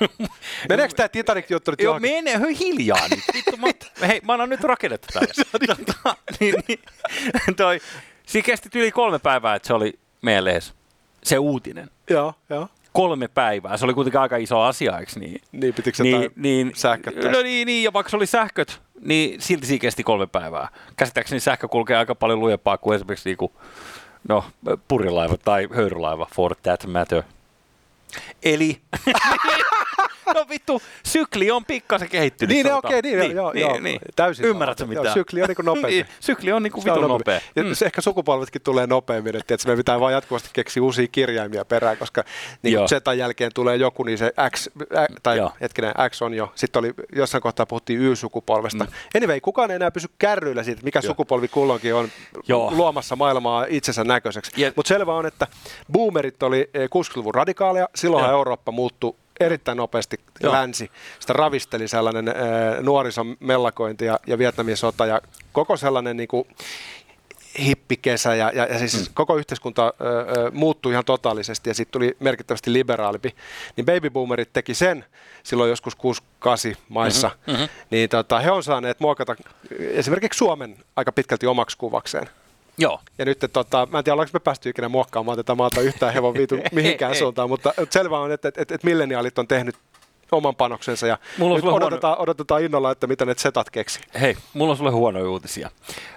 Meneekö 0.68 0.94
tämä 0.94 1.08
Titanic-juttu 1.08 1.70
nyt 1.70 1.80
Joo, 1.80 2.00
mene 2.00 2.40
hiljaa 2.60 3.08
nyt. 3.10 3.24
Vittu, 3.34 3.56
mä, 3.56 3.66
hei, 4.08 4.20
mä 4.24 4.32
annan 4.32 4.48
nyt 4.48 4.60
rakennetta 4.60 5.08
tälle. 5.12 5.76
tota, 5.76 6.16
niin, 6.40 6.54
niin, 6.68 6.80
toi, 7.56 7.80
siinä 8.26 8.46
kesti 8.46 8.78
yli 8.78 8.92
kolme 8.92 9.18
päivää, 9.18 9.54
että 9.54 9.66
se 9.66 9.74
oli 9.74 9.98
meidän 10.22 10.44
lehes. 10.44 10.74
Se 11.22 11.38
uutinen. 11.38 11.90
Joo, 12.10 12.34
joo 12.50 12.68
kolme 12.92 13.28
päivää. 13.28 13.76
Se 13.76 13.84
oli 13.84 13.94
kuitenkin 13.94 14.20
aika 14.20 14.36
iso 14.36 14.60
asia, 14.60 14.98
eikö 14.98 15.12
niin? 15.20 15.40
Niin, 15.52 15.74
pitikö 15.74 15.96
se 15.96 16.02
niin, 16.02 16.30
niin, 16.36 16.72
sähköt 16.74 17.14
No 17.16 17.42
niin, 17.42 17.66
niin, 17.66 17.84
ja 17.84 17.92
vaikka 17.92 18.10
se 18.10 18.16
oli 18.16 18.26
sähköt, 18.26 18.80
niin 19.00 19.40
silti 19.40 19.66
siinä 19.66 19.80
kesti 19.80 20.02
kolme 20.02 20.26
päivää. 20.26 20.68
Käsittääkseni 20.96 21.40
sähkö 21.40 21.68
kulkee 21.68 21.96
aika 21.96 22.14
paljon 22.14 22.40
lujempaa 22.40 22.78
kuin 22.78 22.96
esimerkiksi 22.96 23.28
niinku, 23.28 23.52
no, 24.28 24.44
purilaiva 24.88 25.36
tai 25.36 25.68
höyrylaiva, 25.74 26.28
for 26.34 26.54
that 26.62 26.86
matter. 26.86 27.22
Eli, 28.42 28.80
no 30.34 30.46
vittu, 30.50 30.82
sykli 31.02 31.50
on 31.50 31.64
pikkasen 31.64 32.08
kehittynyt. 32.08 32.56
Niin, 32.56 32.72
okei, 32.72 32.98
okay, 32.98 33.10
niin, 33.10 33.18
niin, 33.20 33.36
joo, 33.36 33.52
niin, 33.52 33.60
joo, 33.60 33.80
niin. 33.80 34.00
täysin. 34.16 34.44
Ymmärrätkö 34.44 34.86
mitä? 34.86 35.00
Joo, 35.00 35.14
sykli 35.14 35.42
on 35.42 35.48
niin 35.58 35.64
nopeampi. 35.64 35.90
niin, 35.90 36.06
sykli 36.20 36.52
on 36.52 36.62
niin 36.62 36.72
kuin 36.72 36.84
vitun 36.84 37.08
nopea. 37.08 37.40
Ja 37.56 37.62
mm. 37.62 37.72
ehkä 37.86 38.00
sukupolvetkin 38.00 38.62
tulee 38.62 38.86
nopeammin, 38.86 39.36
että 39.36 39.56
me 39.66 39.76
pitää 39.76 40.00
vaan 40.00 40.12
jatkuvasti 40.12 40.50
keksiä 40.52 40.82
uusia 40.82 41.08
kirjaimia 41.08 41.64
perään, 41.64 41.96
koska 41.96 42.24
niin 42.62 42.76
kuin 42.76 42.88
Zetan 42.88 43.18
jälkeen 43.18 43.50
tulee 43.54 43.76
joku, 43.76 44.02
niin 44.02 44.18
se 44.18 44.32
X, 44.56 44.68
ä, 44.96 45.06
tai 45.22 45.36
joo. 45.36 45.52
hetkinen, 45.60 45.94
X 46.10 46.22
on 46.22 46.34
jo. 46.34 46.52
Sitten 46.54 46.80
oli, 46.80 46.94
jossain 47.12 47.42
kohtaa 47.42 47.66
puhuttiin 47.66 48.00
Y-sukupolvesta. 48.00 48.84
Mm. 48.84 48.90
Anyway, 49.16 49.40
kukaan 49.40 49.70
ei 49.70 49.76
enää 49.76 49.90
pysy 49.90 50.08
kärryillä 50.18 50.62
siitä, 50.62 50.82
mikä 50.84 50.98
joo. 51.02 51.10
sukupolvi 51.10 51.48
kulloinkin 51.48 51.94
on 51.94 52.08
joo. 52.48 52.70
luomassa 52.70 53.16
maailmaa 53.16 53.66
itsensä 53.68 54.04
näköiseksi. 54.04 54.52
Mutta 54.76 54.88
selvä 54.88 55.14
on, 55.14 55.26
että 55.26 55.46
boomerit 55.92 56.42
oli 56.42 56.70
60-luvun 56.76 57.32
eh, 57.34 57.38
radikaaleja, 57.38 57.88
silloinhan 57.94 58.32
Eurooppa 58.32 58.72
muuttui 58.72 59.14
erittäin 59.40 59.76
nopeasti 59.76 60.20
Joo. 60.40 60.52
länsi. 60.52 60.90
Sitä 61.18 61.32
ravisteli 61.32 61.88
sellainen 61.88 62.28
ää, 62.28 62.34
nuorison 62.80 63.36
mellakointi 63.40 64.04
ja, 64.04 64.20
ja 64.26 64.38
Vietnamin 64.38 64.76
sota 64.76 65.06
ja 65.06 65.20
koko 65.52 65.76
sellainen 65.76 66.16
niin 66.16 66.28
kuin, 66.28 66.48
hippikesä 67.58 68.34
ja, 68.34 68.52
ja, 68.54 68.64
ja 68.64 68.78
siis 68.78 69.08
mm. 69.08 69.14
koko 69.14 69.36
yhteiskunta 69.36 69.82
ää, 69.82 69.92
muuttui 70.52 70.92
ihan 70.92 71.04
totaalisesti 71.04 71.70
ja 71.70 71.74
sitten 71.74 71.92
tuli 71.92 72.16
merkittävästi 72.20 72.72
liberaalimpi. 72.72 73.34
Niin 73.76 73.86
babyboomerit 73.86 74.52
teki 74.52 74.74
sen 74.74 75.04
silloin 75.42 75.70
joskus 75.70 75.94
68 75.94 76.84
maissa, 76.88 77.28
mm-hmm, 77.28 77.52
mm-hmm. 77.52 77.68
niin 77.90 78.08
tota, 78.08 78.38
he 78.38 78.50
on 78.50 78.62
saaneet 78.62 79.00
muokata 79.00 79.36
esimerkiksi 79.80 80.38
Suomen 80.38 80.76
aika 80.96 81.12
pitkälti 81.12 81.46
omaksi 81.46 81.78
kuvakseen. 81.78 82.28
Joo. 82.78 83.00
Ja 83.18 83.24
nyt, 83.24 83.38
tota, 83.52 83.88
mä 83.90 83.98
en 83.98 84.04
tiedä, 84.04 84.14
ollaanko 84.14 84.30
me 84.32 84.40
päästy 84.40 84.68
ikinä 84.68 84.88
muokkaamaan 84.88 85.36
tätä 85.36 85.54
maata 85.54 85.80
yhtään 85.80 86.14
hevon 86.14 86.34
viitu 86.34 86.56
mihinkään 86.72 87.16
suuntaan, 87.16 87.48
mutta 87.48 87.74
selvä 87.90 88.18
on, 88.18 88.32
että, 88.32 88.48
että, 88.48 88.62
että 88.62 88.86
milleniaalit 88.86 89.38
on 89.38 89.48
tehnyt 89.48 89.76
oman 90.32 90.56
panoksensa 90.56 91.06
ja 91.06 91.18
Mulla 91.38 91.52
on 91.52 91.56
nyt 91.56 91.60
sulle 91.60 91.72
huono- 91.72 91.86
odotetaan, 91.86 92.18
odotetaan 92.18 92.62
innolla, 92.62 92.90
että 92.90 93.06
mitä 93.06 93.24
ne 93.24 93.34
zetat 93.34 93.70
keksi. 93.70 94.00
Hei, 94.20 94.36
mulla 94.52 94.70
on 94.70 94.76
sulle 94.76 94.90
huonoja 94.90 95.30
uutisia. 95.30 95.70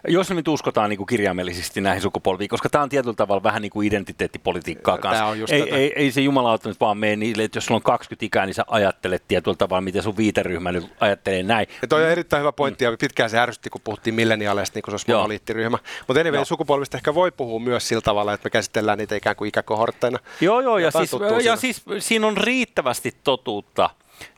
Jos 0.08 0.30
me 0.30 0.36
nyt 0.36 0.48
uskotaan 0.48 0.90
niin 0.90 0.98
kuin 0.98 1.08
kirjaimellisesti 1.08 1.82
näihin 1.82 2.02
sukupolviin, 2.02 2.50
koska 2.50 2.70
tämä 2.70 2.84
on 2.84 2.90
tietyllä 2.90 3.16
tavalla 3.16 3.44
vähän 3.44 3.62
niin 3.62 3.70
kuin 3.70 3.88
identiteettipolitiikkaa 3.88 4.98
kanssa. 4.98 5.26
on 5.26 5.40
just 5.40 5.54
ei, 5.54 5.62
tätä. 5.62 5.76
ei, 5.76 5.94
ei, 5.96 6.12
se 6.12 6.22
jumalauta 6.22 6.70
nyt 6.70 6.80
vaan 6.80 6.98
mene 6.98 7.16
niille, 7.16 7.44
että 7.44 7.58
jos 7.58 7.66
sulla 7.66 7.78
on 7.78 7.84
20 7.84 8.26
ikää, 8.26 8.46
niin 8.46 8.54
sä 8.54 8.66
ajattelet 8.68 9.24
tietyllä 9.28 9.58
tavalla, 9.58 9.82
miten 9.82 10.04
sun 10.04 10.18
viiteryhmä 10.18 10.72
nyt 10.72 10.94
ajattelee 11.00 11.44
näin. 11.44 11.68
Ja 11.82 11.88
toi 11.88 12.04
on 12.04 12.10
erittäin 12.10 12.42
hyvä 12.42 12.52
pointti, 12.52 12.84
ja 12.84 12.98
pitkään 13.00 13.30
se 13.30 13.40
ärsytti, 13.40 13.70
kun 13.70 13.82
puhuttiin 13.84 14.14
milleniaaleista, 14.14 14.78
niin 14.78 14.84
kuin 14.84 14.92
se 14.92 14.94
olisi 14.94 15.12
monoliittiryhmä. 15.12 15.78
Mutta 16.08 16.22
anyway, 16.22 16.38
Joo. 16.38 16.46
sukupolvista 16.46 16.98
ehkä 16.98 17.16
voi 17.16 17.32
puhua 17.32 17.60
myös 17.60 17.88
sillä 17.88 18.02
tavalla, 18.02 18.34
että 18.34 18.46
me 18.46 18.50
käsitellään 18.50 18.98
niitä 18.98 19.16
ikään 19.16 19.36
kuin 19.36 19.48
ikäkohortteina. 19.48 20.20
Joo, 20.42 20.62
joo, 20.62 20.78
ja, 20.78 20.92
siis, 20.92 21.12
ja 21.12 21.42
siinä. 21.42 21.56
siis 21.56 21.84
siinä 22.00 22.28
on 22.28 22.38
riittävästi 22.38 23.16
totuutta 23.24 23.90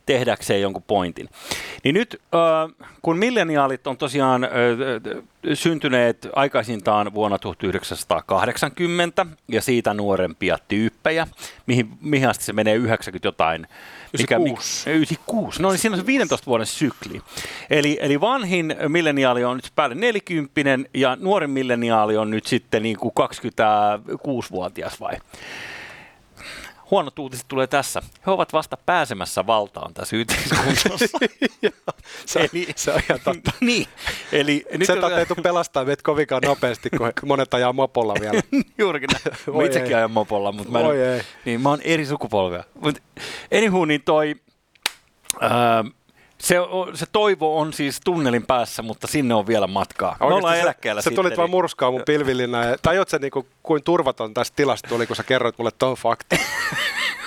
tehdäkseen 0.06 0.60
jonkun 0.60 0.82
pointin. 0.82 1.28
Niin 1.84 1.94
nyt, 1.94 2.20
äh, 2.34 2.90
kun 3.02 3.18
milleniaalit 3.18 3.86
on 3.86 3.96
tosiaan 3.96 4.44
äh, 4.44 4.50
äh, 4.50 5.22
syntyneet 5.54 6.28
aikaisintaan 6.36 7.14
vuonna 7.14 7.38
1980 7.38 9.26
ja 9.48 9.62
siitä 9.62 9.94
nuorempia 9.94 10.58
tyyppejä, 10.68 11.26
mihin, 11.66 11.88
mihin 12.00 12.28
asti 12.28 12.44
se 12.44 12.52
menee 12.52 12.74
90 12.74 13.28
jotain. 13.28 13.66
96. 14.14 14.90
96. 14.90 15.62
No 15.62 15.70
niin 15.70 15.78
siinä 15.78 15.94
on 15.94 16.00
se 16.00 16.06
15 16.06 16.46
vuoden 16.46 16.66
sykli. 16.66 17.22
Eli, 17.70 17.98
eli 18.00 18.20
vanhin 18.20 18.76
milleniaali 18.88 19.44
on 19.44 19.56
nyt 19.56 19.72
päälle 19.76 19.94
40 19.94 20.60
ja 20.94 21.16
nuorin 21.20 21.50
milleniaali 21.50 22.16
on 22.16 22.30
nyt 22.30 22.46
sitten 22.46 22.82
niin 22.82 22.96
kuin 22.96 23.14
26-vuotias 23.20 25.00
vai? 25.00 25.14
Huonot 26.90 27.18
uutiset 27.18 27.48
tulee 27.48 27.66
tässä. 27.66 28.02
He 28.26 28.30
ovat 28.30 28.52
vasta 28.52 28.76
pääsemässä 28.76 29.46
valtaan 29.46 29.94
tässä 29.94 30.16
yhteiskunnassa. 30.16 30.88
Se, 32.26 32.40
Eli- 32.52 32.68
se 32.76 32.90
on 32.92 33.00
ihan 33.08 33.20
totta. 33.24 33.50
niin. 33.60 33.86
Eli 34.32 34.64
nyt 34.78 34.86
Zetat 34.86 35.12
ei 35.12 35.26
tule 35.26 35.42
pelastaa 35.42 35.84
meitä 35.84 36.02
kovinkaan 36.02 36.42
nopeasti, 36.46 36.90
kun 36.90 37.12
monet 37.28 37.54
ajaa 37.54 37.72
mopolla 37.72 38.14
vielä. 38.20 38.40
Juurikin 38.78 39.08
näin. 39.12 39.56
Mä 39.56 39.64
itsekin 39.64 39.88
ei. 39.88 39.94
ajan 39.94 40.10
mopolla, 40.10 40.52
mutta 40.52 40.72
mä, 40.72 40.80
en- 40.80 41.14
ei. 41.14 41.20
Niin, 41.44 41.60
mä 41.60 41.68
oon 41.68 41.80
eri 41.82 42.06
sukupolvea. 42.06 42.64
Mut 42.80 43.02
anywho, 43.56 43.84
niin 43.84 44.02
toi, 44.02 44.34
ää, 45.40 45.84
se, 46.44 46.56
se 46.94 47.06
toivo 47.12 47.58
on 47.60 47.72
siis 47.72 48.00
tunnelin 48.04 48.46
päässä, 48.46 48.82
mutta 48.82 49.06
sinne 49.06 49.34
on 49.34 49.46
vielä 49.46 49.66
matkaa. 49.66 50.16
Me 50.20 50.26
ollaan 50.26 50.58
eläkkeellä 50.58 51.02
Sä 51.02 51.10
sitten. 51.10 51.24
tulit 51.24 51.36
vaan 51.36 51.50
murskaa 51.50 51.90
mun 51.90 52.02
pilvillinä. 52.06 52.64
Ja, 52.64 52.76
tai 52.82 52.96
sä 53.08 53.18
niinku, 53.18 53.46
kuin 53.62 53.82
turvaton 53.82 54.34
tässä 54.34 54.52
tilassa 54.56 54.88
tuli, 54.88 55.06
kun 55.06 55.16
sä 55.16 55.22
kerroit 55.22 55.58
mulle 55.58 55.70
ton 55.78 55.94
fakta. 55.96 56.36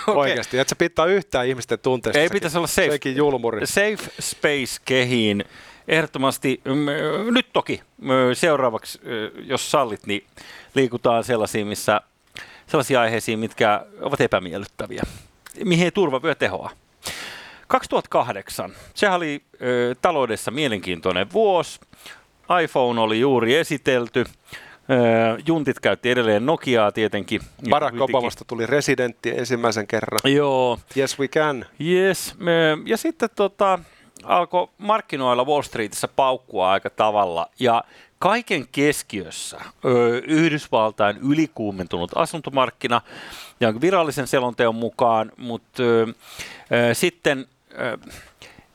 Okei. 0.08 0.20
Oikeasti. 0.20 0.60
Et 0.60 0.70
sä 0.70 0.76
pitää 0.76 1.06
yhtään 1.06 1.48
ihmisten 1.48 1.80
tunteista. 1.80 2.20
Ei 2.20 2.28
Se- 2.28 2.34
pitäisi 2.34 2.58
olla 2.58 2.68
safe. 2.68 2.92
Sekin 2.92 3.16
julmuri. 3.16 3.68
Safe 3.68 4.12
Space 4.22 4.82
kehiin. 4.86 5.46
Ehdottomasti, 5.88 6.62
mm, 6.66 7.34
nyt 7.34 7.48
toki 7.54 7.82
mm, 8.02 8.12
seuraavaksi, 8.34 9.00
jos 9.44 9.72
sallit, 9.72 10.08
niin 10.08 10.26
liikutaan 10.76 11.24
sellaisiin, 11.24 11.68
missä, 11.68 12.02
sellaisiin 12.68 13.00
aiheisiin, 13.00 13.40
mitkä 13.40 13.86
ovat 14.02 14.22
epämiellyttäviä, 14.22 15.04
mihin 15.64 15.86
ei 15.86 15.92
turvavyö 15.92 16.36
tehoa. 16.36 16.72
2008, 17.68 18.72
sehän 18.94 19.16
oli 19.18 19.42
ö, 19.62 19.96
taloudessa 20.02 20.52
mielenkiintoinen 20.52 21.32
vuosi. 21.34 21.80
iPhone 22.64 23.02
oli 23.02 23.20
juuri 23.20 23.56
esitelty. 23.56 24.24
Ö, 24.90 25.42
juntit 25.46 25.80
käytti 25.80 26.12
edelleen 26.12 26.46
Nokiaa 26.46 26.92
tietenkin. 26.92 27.42
Barack. 27.70 28.02
Obamasta 28.02 28.46
tuli 28.46 28.66
residentti 28.66 29.30
ensimmäisen 29.38 29.88
kerran. 29.88 30.20
Joo, 30.24 30.80
Yes 30.98 31.20
we 31.20 31.28
can. 31.28 31.66
Yes, 31.86 32.36
me- 32.38 32.78
ja 32.86 32.98
sitten 32.98 33.30
tota, 33.36 33.80
alkoi 34.24 34.68
markkinoilla 34.78 35.46
Wall 35.46 35.62
Streetissä 35.62 36.08
paukkua 36.08 36.72
aika 36.72 36.90
tavalla. 36.90 37.48
Ja 37.60 37.84
kaiken 38.20 38.66
keskiössä 38.72 39.58
ö, 39.86 40.18
Yhdysvaltain 40.28 41.18
ylikuumentunut 41.18 42.12
asuntomarkkina, 42.16 43.02
ja 43.60 43.82
virallisen 43.82 44.28
selonteon 44.28 44.76
mukaan, 44.76 45.32
mutta 45.38 45.84
sitten 46.94 47.46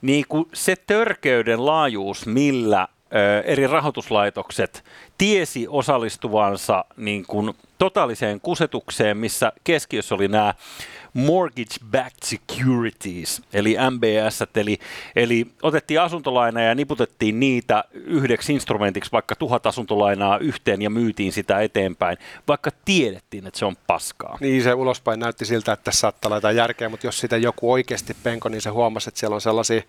niin 0.03 0.25
kuin 0.29 0.45
se 0.53 0.77
törkeyden 0.87 1.67
laajuus, 1.67 2.27
millä 2.27 2.89
eri 3.45 3.67
rahoituslaitokset 3.67 4.85
tiesi 5.19 5.67
osallistuvansa 5.69 6.85
niin 6.97 7.25
kuin 7.27 7.53
totaaliseen 7.79 8.41
kusetukseen, 8.41 9.17
missä 9.17 9.53
keskiössä 9.65 10.15
oli 10.15 10.29
nämä 10.29 10.55
mortgage-backed 11.15 12.25
securities, 12.25 13.43
eli 13.53 13.77
MBS, 13.91 14.43
eli, 14.57 14.79
eli 15.17 15.47
otettiin 15.63 16.01
asuntolaina 16.01 16.63
ja 16.63 16.75
niputettiin 16.75 17.41
niitä 17.41 17.85
yhdeksi 17.93 18.53
instrumentiksi, 18.53 19.13
vaikka 19.13 19.37
tuhat 19.37 19.67
asuntolainaa 19.67 20.39
yhteen 20.39 20.83
ja 20.83 20.91
myytiin 20.91 21.33
sitä 21.33 21.61
eteenpäin, 21.61 22.19
vaikka 22.49 22.71
tiedettiin, 22.85 23.47
että 23.47 23.59
se 23.59 23.65
on 23.65 23.77
paskaa. 23.87 24.39
Niin 24.41 24.63
se 24.63 24.75
ulospäin 24.75 25.21
näytti 25.21 25.45
siltä, 25.45 25.73
että 25.73 25.85
tässä 25.85 26.01
saattaa 26.01 26.35
jotain 26.35 26.57
järkeä, 26.57 26.89
mutta 26.89 27.07
jos 27.07 27.19
sitä 27.19 27.37
joku 27.37 27.73
oikeasti 27.73 28.17
penko, 28.23 28.49
niin 28.49 28.61
se 28.63 28.71
huomasi, 28.71 29.09
että 29.09 29.21
siellä 29.21 29.35
on 29.35 29.41
sellaisia 29.41 29.83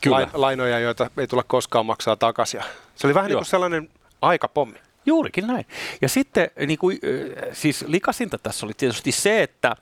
Kyllä. 0.00 0.16
lain, 0.16 0.28
lainoja, 0.32 0.78
joita 0.78 1.10
ei 1.16 1.26
tule 1.26 1.42
koskaan 1.46 1.86
maksaa 1.86 2.16
takaisin. 2.16 2.60
Se 2.94 3.06
oli 3.06 3.14
vähän 3.14 3.28
niin 3.28 3.32
Joo. 3.32 3.40
kuin 3.40 3.46
sellainen 3.46 3.88
aikapommi. 4.22 4.78
Juurikin 5.10 5.46
näin. 5.46 5.66
Ja 6.02 6.08
sitten 6.08 6.50
niin 6.66 6.78
kuin, 6.78 6.98
äh, 7.04 7.48
siis 7.52 7.84
likasinta 7.88 8.38
tässä 8.38 8.66
oli 8.66 8.72
tietysti 8.76 9.12
se, 9.12 9.42
että 9.42 9.76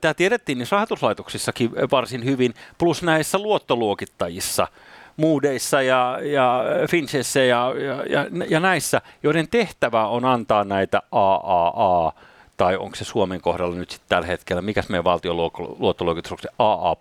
tämä 0.00 0.14
tiedettiin 0.14 0.58
niissä 0.58 0.76
rahoituslaitoksissakin 0.76 1.70
varsin 1.90 2.24
hyvin, 2.24 2.54
plus 2.78 3.02
näissä 3.02 3.38
luottoluokittajissa, 3.38 4.68
Moodeissa 5.16 5.82
ja, 5.82 6.18
ja 6.22 6.64
Finchissä 6.90 7.40
ja, 7.40 7.74
ja, 7.78 8.04
ja, 8.10 8.26
ja 8.48 8.60
näissä, 8.60 9.00
joiden 9.22 9.48
tehtävä 9.48 10.06
on 10.06 10.24
antaa 10.24 10.64
näitä 10.64 11.02
AAA, 11.12 12.12
tai 12.56 12.76
onko 12.76 12.96
se 12.96 13.04
Suomen 13.04 13.40
kohdalla 13.40 13.76
nyt 13.76 13.90
sitten 13.90 14.08
tällä 14.08 14.26
hetkellä, 14.26 14.62
mikäs 14.62 14.88
meidän 14.88 15.04
valtion 15.04 15.36
luok- 15.36 15.76
luottoluokitus, 15.78 16.32
onko 16.32 16.42
se 16.42 16.48
AA+. 16.58 16.94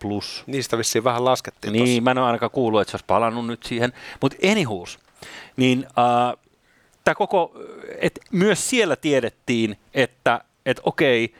Niistä 0.47 0.77
vissiin 0.77 1.03
vähän 1.03 1.25
laskettiin 1.25 1.73
Niin, 1.73 1.85
tossa. 1.85 2.01
mä 2.01 2.11
en 2.11 2.17
ole 2.17 2.25
ainakaan 2.25 2.51
kuullut, 2.51 2.81
että 2.81 2.91
se 2.91 2.95
olisi 2.95 3.05
palannut 3.07 3.47
nyt 3.47 3.63
siihen. 3.63 3.93
Mutta 4.21 4.37
anywhoos, 4.51 4.99
niin 5.57 5.87
äh, 5.87 6.37
tämä 7.07 7.15
koko, 7.15 7.51
että 8.01 8.21
myös 8.31 8.69
siellä 8.69 8.95
tiedettiin, 8.95 9.77
että 9.93 10.41
et 10.65 10.79
okei, 10.83 11.35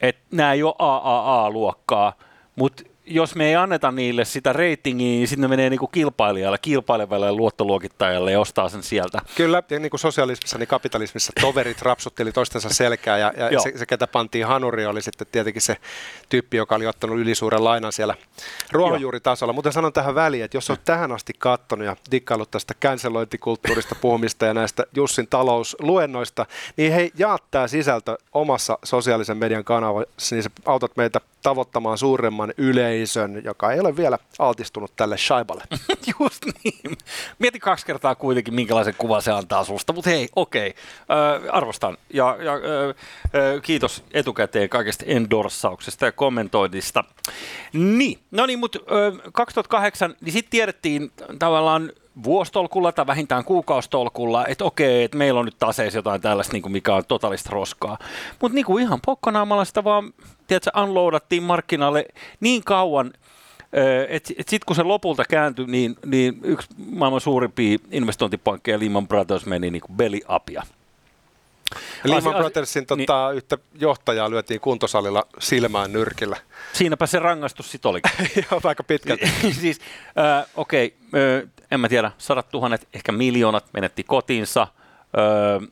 että 0.00 0.22
nämä 0.30 0.52
ei 0.52 0.62
ole 0.62 0.74
AAA-luokkaa, 0.78 2.12
mutta 2.56 2.82
jos 3.06 3.34
me 3.34 3.48
ei 3.48 3.56
anneta 3.56 3.92
niille 3.92 4.24
sitä 4.24 4.52
ratingia, 4.52 5.06
niin 5.06 5.28
sitten 5.28 5.42
ne 5.42 5.48
menee 5.48 5.70
niinku 5.70 5.86
kilpailijalle, 5.86 6.58
kilpailevalle 6.58 7.32
luottoluokittajalle 7.32 8.32
ja 8.32 8.40
ostaa 8.40 8.68
sen 8.68 8.82
sieltä. 8.82 9.18
Kyllä, 9.36 9.62
ja 9.70 9.78
niin 9.78 9.90
kuin 9.90 10.00
sosialismissa, 10.00 10.58
niin 10.58 10.66
kapitalismissa 10.66 11.32
toverit 11.40 11.82
rapsutteli 11.82 12.32
toistensa 12.32 12.68
selkää, 12.68 13.18
ja, 13.18 13.32
ja 13.50 13.60
se, 13.60 13.72
se, 13.76 13.86
ketä 13.86 14.06
pantiin 14.06 14.46
hanuri, 14.46 14.86
oli 14.86 15.02
sitten 15.02 15.26
tietenkin 15.32 15.62
se 15.62 15.76
tyyppi, 16.28 16.56
joka 16.56 16.74
oli 16.74 16.86
ottanut 16.86 17.18
ylisuuren 17.18 17.64
lainan 17.64 17.92
siellä 17.92 18.14
ruohonjuuritasolla. 18.72 19.52
Mutta 19.52 19.72
sanon 19.72 19.92
tähän 19.92 20.14
väliin, 20.14 20.44
että 20.44 20.56
jos 20.56 20.70
olet 20.70 20.84
tähän 20.84 21.12
asti 21.12 21.32
katsonut 21.38 21.86
ja 21.86 21.96
dikkaillut 22.10 22.50
tästä 22.50 22.74
cancelointikulttuurista 22.82 23.94
puhumista 23.94 24.46
ja 24.46 24.54
näistä 24.54 24.84
Jussin 24.96 25.26
talousluennoista, 25.26 26.46
niin 26.76 26.92
hei, 26.92 27.10
jaa 27.18 27.38
tämä 27.50 27.68
sisältö 27.68 28.18
omassa 28.32 28.78
sosiaalisen 28.84 29.36
median 29.36 29.64
kanavassa, 29.64 30.34
niin 30.34 30.42
sä 30.42 30.50
autat 30.66 30.96
meitä 30.96 31.20
tavoittamaan 31.42 31.98
suuremman 31.98 32.54
yleisön, 32.92 33.44
joka 33.44 33.72
ei 33.72 33.80
ole 33.80 33.96
vielä 33.96 34.18
altistunut 34.38 34.92
tälle 34.96 35.18
shaiballe. 35.18 35.62
Just 36.20 36.44
niin. 36.64 36.98
Mieti 37.38 37.58
kaksi 37.58 37.86
kertaa 37.86 38.14
kuitenkin, 38.14 38.54
minkälaisen 38.54 38.94
kuvan 38.98 39.22
se 39.22 39.32
antaa 39.32 39.64
susta, 39.64 39.92
mutta 39.92 40.10
hei, 40.10 40.28
okei, 40.36 40.74
äh, 40.98 41.56
arvostan 41.56 41.96
ja, 42.12 42.36
ja 42.40 42.54
äh, 42.54 42.60
äh, 42.88 43.62
kiitos 43.62 44.04
etukäteen 44.10 44.68
kaikesta 44.68 45.04
endorsauksesta 45.08 46.04
ja 46.04 46.12
kommentoinnista. 46.12 47.04
Niin, 47.72 48.18
no 48.30 48.46
niin, 48.46 48.58
mutta 48.58 48.78
äh, 48.78 49.32
2008, 49.32 50.14
niin 50.20 50.32
sitten 50.32 50.50
tiedettiin 50.50 51.12
tavallaan 51.38 51.92
vuostolkulla 52.24 52.92
tai 52.92 53.06
vähintään 53.06 53.44
kuukaustolkulla, 53.44 54.46
että 54.46 54.64
okei, 54.64 55.04
että 55.04 55.18
meillä 55.18 55.40
on 55.40 55.44
nyt 55.44 55.58
taseissa 55.58 55.98
jotain 55.98 56.20
tällaista, 56.20 56.52
niin 56.52 56.62
kuin 56.62 56.72
mikä 56.72 56.94
on 56.94 57.04
totaalista 57.08 57.50
roskaa. 57.52 57.98
Mutta 58.40 58.54
niin 58.54 58.80
ihan 58.80 59.00
pokkanaamalla 59.06 59.64
sitä 59.64 59.84
vaan, 59.84 60.12
tiedätkö, 60.46 60.70
unloadattiin 60.82 61.42
markkinalle 61.42 62.06
niin 62.40 62.64
kauan, 62.64 63.12
että 64.08 64.34
et 64.38 64.48
sitten 64.48 64.66
kun 64.66 64.76
se 64.76 64.82
lopulta 64.82 65.24
kääntyi, 65.28 65.66
niin, 65.66 65.96
niin 66.06 66.40
yksi 66.42 66.68
maailman 66.90 67.20
suurimpia 67.20 67.78
investointipankkeja 67.90 68.80
Lehman 68.80 69.08
Brothers 69.08 69.46
meni 69.46 69.70
niin 69.70 69.82
kuin 69.82 69.96
belly 69.96 70.20
upia. 70.36 70.62
Lehman 72.04 72.34
Brothersin 72.34 72.86
tota, 72.86 73.30
yhtä 73.34 73.58
johtajaa 73.74 74.30
lyötiin 74.30 74.60
kuntosalilla 74.60 75.26
silmään 75.38 75.92
nyrkillä. 75.92 76.36
Siinäpä 76.72 77.06
se 77.06 77.18
rangaistus 77.18 77.70
sitten 77.72 77.88
olikin. 77.88 78.12
Joo, 78.50 78.60
aika 78.64 78.82
pitkälti. 78.82 79.32
siis, 79.60 79.80
äh, 80.18 80.46
okei, 80.56 80.94
okay, 81.08 81.42
äh, 81.42 81.48
en 81.70 81.80
mä 81.80 81.88
tiedä, 81.88 82.10
sadat 82.18 82.48
tuhannet, 82.50 82.88
ehkä 82.94 83.12
miljoonat 83.12 83.64
menetti 83.72 84.04
kotinsa. 84.04 84.62
Äh, 84.62 85.68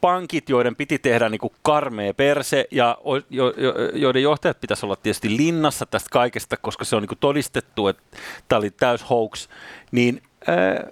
pankit, 0.00 0.48
joiden 0.48 0.76
piti 0.76 0.98
tehdä 0.98 1.28
niin 1.28 1.38
kuin 1.38 1.52
karmea 1.62 2.14
perse 2.14 2.64
ja 2.70 2.98
jo, 3.30 3.52
jo, 3.56 3.74
joiden 3.92 4.22
johtajat 4.22 4.60
pitäisi 4.60 4.86
olla 4.86 4.96
tietysti 4.96 5.36
linnassa 5.36 5.86
tästä 5.86 6.08
kaikesta, 6.12 6.56
koska 6.56 6.84
se 6.84 6.96
on 6.96 7.02
niin 7.02 7.08
kuin 7.08 7.18
todistettu, 7.18 7.88
että 7.88 8.02
tämä 8.48 8.58
oli 8.58 8.70
täys 8.70 9.10
hoax, 9.10 9.48
niin 9.92 10.22
ää, 10.46 10.86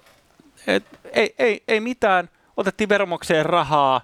et, 0.67 0.85
ei, 1.13 1.35
ei, 1.39 1.63
ei 1.69 1.81
mitään, 1.81 2.29
otettiin 2.57 2.89
veromakseen 2.89 3.47
rahaa, 3.47 4.01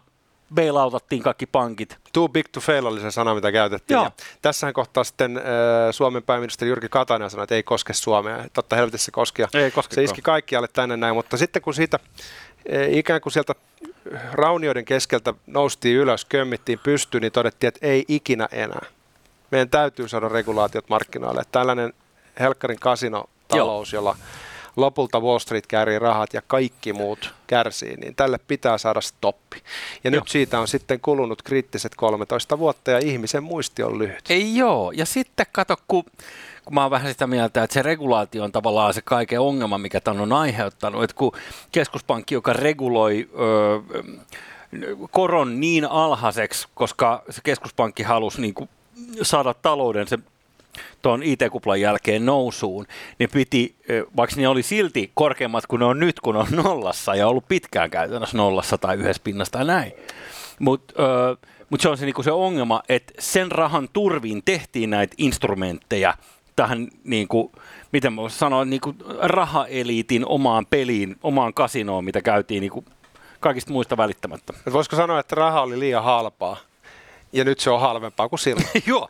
bailautattiin 0.55 1.23
kaikki 1.23 1.47
pankit. 1.47 1.99
Too 2.13 2.29
big 2.29 2.47
to 2.53 2.61
fail 2.61 2.87
oli 2.87 3.01
se 3.01 3.11
sana, 3.11 3.35
mitä 3.35 3.53
käytettiin. 3.53 4.01
Ja 4.01 4.11
tässähän 4.43 4.75
kohtaa 4.75 5.05
sitten 5.05 5.37
äh, 5.37 5.43
Suomen 5.91 6.23
pääministeri 6.23 6.69
Jyrki 6.69 6.89
Katainen 6.89 7.31
sanoi, 7.31 7.45
että 7.45 7.55
ei 7.55 7.63
koske 7.63 7.93
Suomea. 7.93 8.45
Totta 8.53 8.77
helvetissä 8.77 9.05
se 9.05 9.11
koski. 9.11 9.43
Ei 9.55 9.71
koske 9.71 9.95
se 9.95 10.05
iski 10.05 10.23
kaikkialle 10.23 10.69
tänne 10.73 10.97
näin, 10.97 11.15
mutta 11.15 11.37
sitten 11.37 11.63
kun 11.63 11.75
siitä 11.75 11.99
äh, 12.75 12.93
ikään 12.93 13.21
kuin 13.21 13.33
sieltä 13.33 13.55
raunioiden 14.33 14.85
keskeltä 14.85 15.35
noustiin 15.47 15.97
ylös, 15.97 16.25
kömmittiin 16.25 16.79
pystyyn, 16.79 17.23
niin 17.23 17.33
todettiin, 17.33 17.69
että 17.69 17.87
ei 17.87 18.05
ikinä 18.09 18.49
enää. 18.53 18.87
Meidän 19.51 19.69
täytyy 19.69 20.09
saada 20.09 20.29
regulaatiot 20.29 20.89
markkinoille. 20.89 21.43
Tällainen 21.53 21.93
Helkkarin 22.41 22.81
kasino 22.81 23.25
talous, 23.49 23.93
jolla 23.93 24.17
lopulta 24.77 25.21
Wall 25.21 25.39
Street 25.39 25.67
käärii 25.67 25.99
rahat 25.99 26.35
ja 26.35 26.43
kaikki 26.47 26.93
muut 26.93 27.35
kärsii, 27.47 27.97
niin 27.97 28.15
tälle 28.15 28.39
pitää 28.39 28.79
saada 28.79 29.01
stoppi. 29.01 29.63
Ja 30.05 30.11
joo. 30.11 30.21
nyt 30.21 30.29
siitä 30.29 30.61
on 30.61 30.69
sitten 30.69 31.01
kulunut 31.01 31.43
kriittiset 31.43 31.95
13 31.95 32.59
vuotta 32.59 32.91
ja 32.91 32.99
ihmisen 32.99 33.43
muisti 33.43 33.83
on 33.83 33.99
lyhyt. 33.99 34.31
Ei 34.31 34.57
joo, 34.57 34.91
ja 34.91 35.07
sitten 35.07 35.47
kato, 35.53 35.77
kun, 35.89 36.05
kun 36.65 36.75
mä 36.75 36.83
oon 36.83 36.91
vähän 36.91 37.13
sitä 37.13 37.27
mieltä, 37.27 37.63
että 37.63 37.75
se 37.75 37.83
regulaatio 37.83 38.45
on 38.45 38.53
tavallaan 38.53 38.95
se 38.95 39.03
kaiken 39.03 39.41
ongelma, 39.41 39.79
mikä 39.79 40.01
tämän 40.01 40.21
on 40.23 40.33
aiheuttanut, 40.33 41.05
että 41.05 41.17
kun 41.17 41.33
keskuspankki, 41.73 42.35
joka 42.35 42.53
reguloi 42.53 43.29
öö, 43.41 44.03
koron 45.11 45.61
niin 45.61 45.85
alhaiseksi, 45.85 46.69
koska 46.75 47.23
se 47.31 47.41
keskuspankki 47.45 48.03
halusi 48.03 48.41
niin 48.41 48.55
kuin 48.55 48.69
saada 49.23 49.55
talouden 49.55 50.09
se 50.09 50.19
tuon 51.03 51.23
IT-kuplan 51.23 51.81
jälkeen 51.81 52.27
nousuun, 52.27 52.87
niin 53.19 53.31
piti, 53.31 53.75
vaikka 54.17 54.37
ne 54.41 54.49
oli 54.49 54.63
silti 54.63 55.11
korkeammat 55.15 55.67
kuin 55.67 55.81
ne 55.81 55.85
on 55.85 55.99
nyt, 55.99 56.21
kun 56.21 56.37
on 56.37 56.47
nollassa 56.65 57.15
ja 57.15 57.29
ollut 57.29 57.49
pitkään 57.49 57.91
käytännössä 57.91 58.37
nollassa 58.37 58.79
tai 58.79 58.97
yhdessä 58.97 59.23
pinnasta 59.25 59.59
tai 59.59 59.67
näin. 59.67 59.93
Mutta 60.59 60.95
mut 61.71 61.81
se 61.81 61.89
on 61.89 61.99
se, 61.99 62.05
niinku 62.05 62.23
se 62.23 62.33
ongelma, 62.33 62.83
että 62.89 63.13
sen 63.19 63.53
rahan 63.53 63.89
turviin 63.93 64.43
tehtiin 64.45 64.91
näitä 64.91 65.15
instrumentteja 65.19 66.15
tähän, 66.57 66.89
niinku, 67.05 67.53
miten 67.93 68.13
mä 68.13 68.23
voisin 68.23 68.39
sanoa, 68.39 68.65
niinku 68.65 68.95
rahaeliitin 69.21 70.27
omaan 70.27 70.67
peliin, 70.67 71.17
omaan 71.23 71.55
kasinoon, 71.55 72.05
mitä 72.05 72.23
käytiin 72.23 72.61
niinku 72.61 72.85
kaikista 73.41 73.73
muista 73.73 73.97
välittämättä. 73.97 74.53
Et 74.67 74.73
voisiko 74.73 74.97
sanoa, 74.97 75.21
että 75.21 75.35
raha 75.35 75.63
oli 75.63 75.79
liian 75.79 76.05
halpaa? 76.05 76.57
Ja 77.33 77.45
nyt 77.45 77.61
se 77.61 77.71
on 77.71 77.81
halvempaa 77.81 78.29
kuin 78.29 78.39
silloin. 78.41 78.67
Joo, 78.87 79.09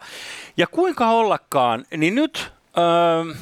ja 0.57 0.67
kuinka 0.67 1.11
ollakaan, 1.11 1.85
niin 1.97 2.15
nyt 2.15 2.53
öö, 2.79 3.35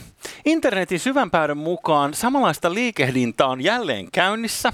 internetin 0.44 1.00
syvänpäädön 1.00 1.58
mukaan 1.58 2.14
samanlaista 2.14 2.74
liikehdintaa 2.74 3.48
on 3.48 3.60
jälleen 3.60 4.10
käynnissä. 4.12 4.72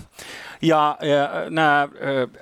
Ja, 0.62 0.98
ja 1.02 1.50
nämä 1.50 1.88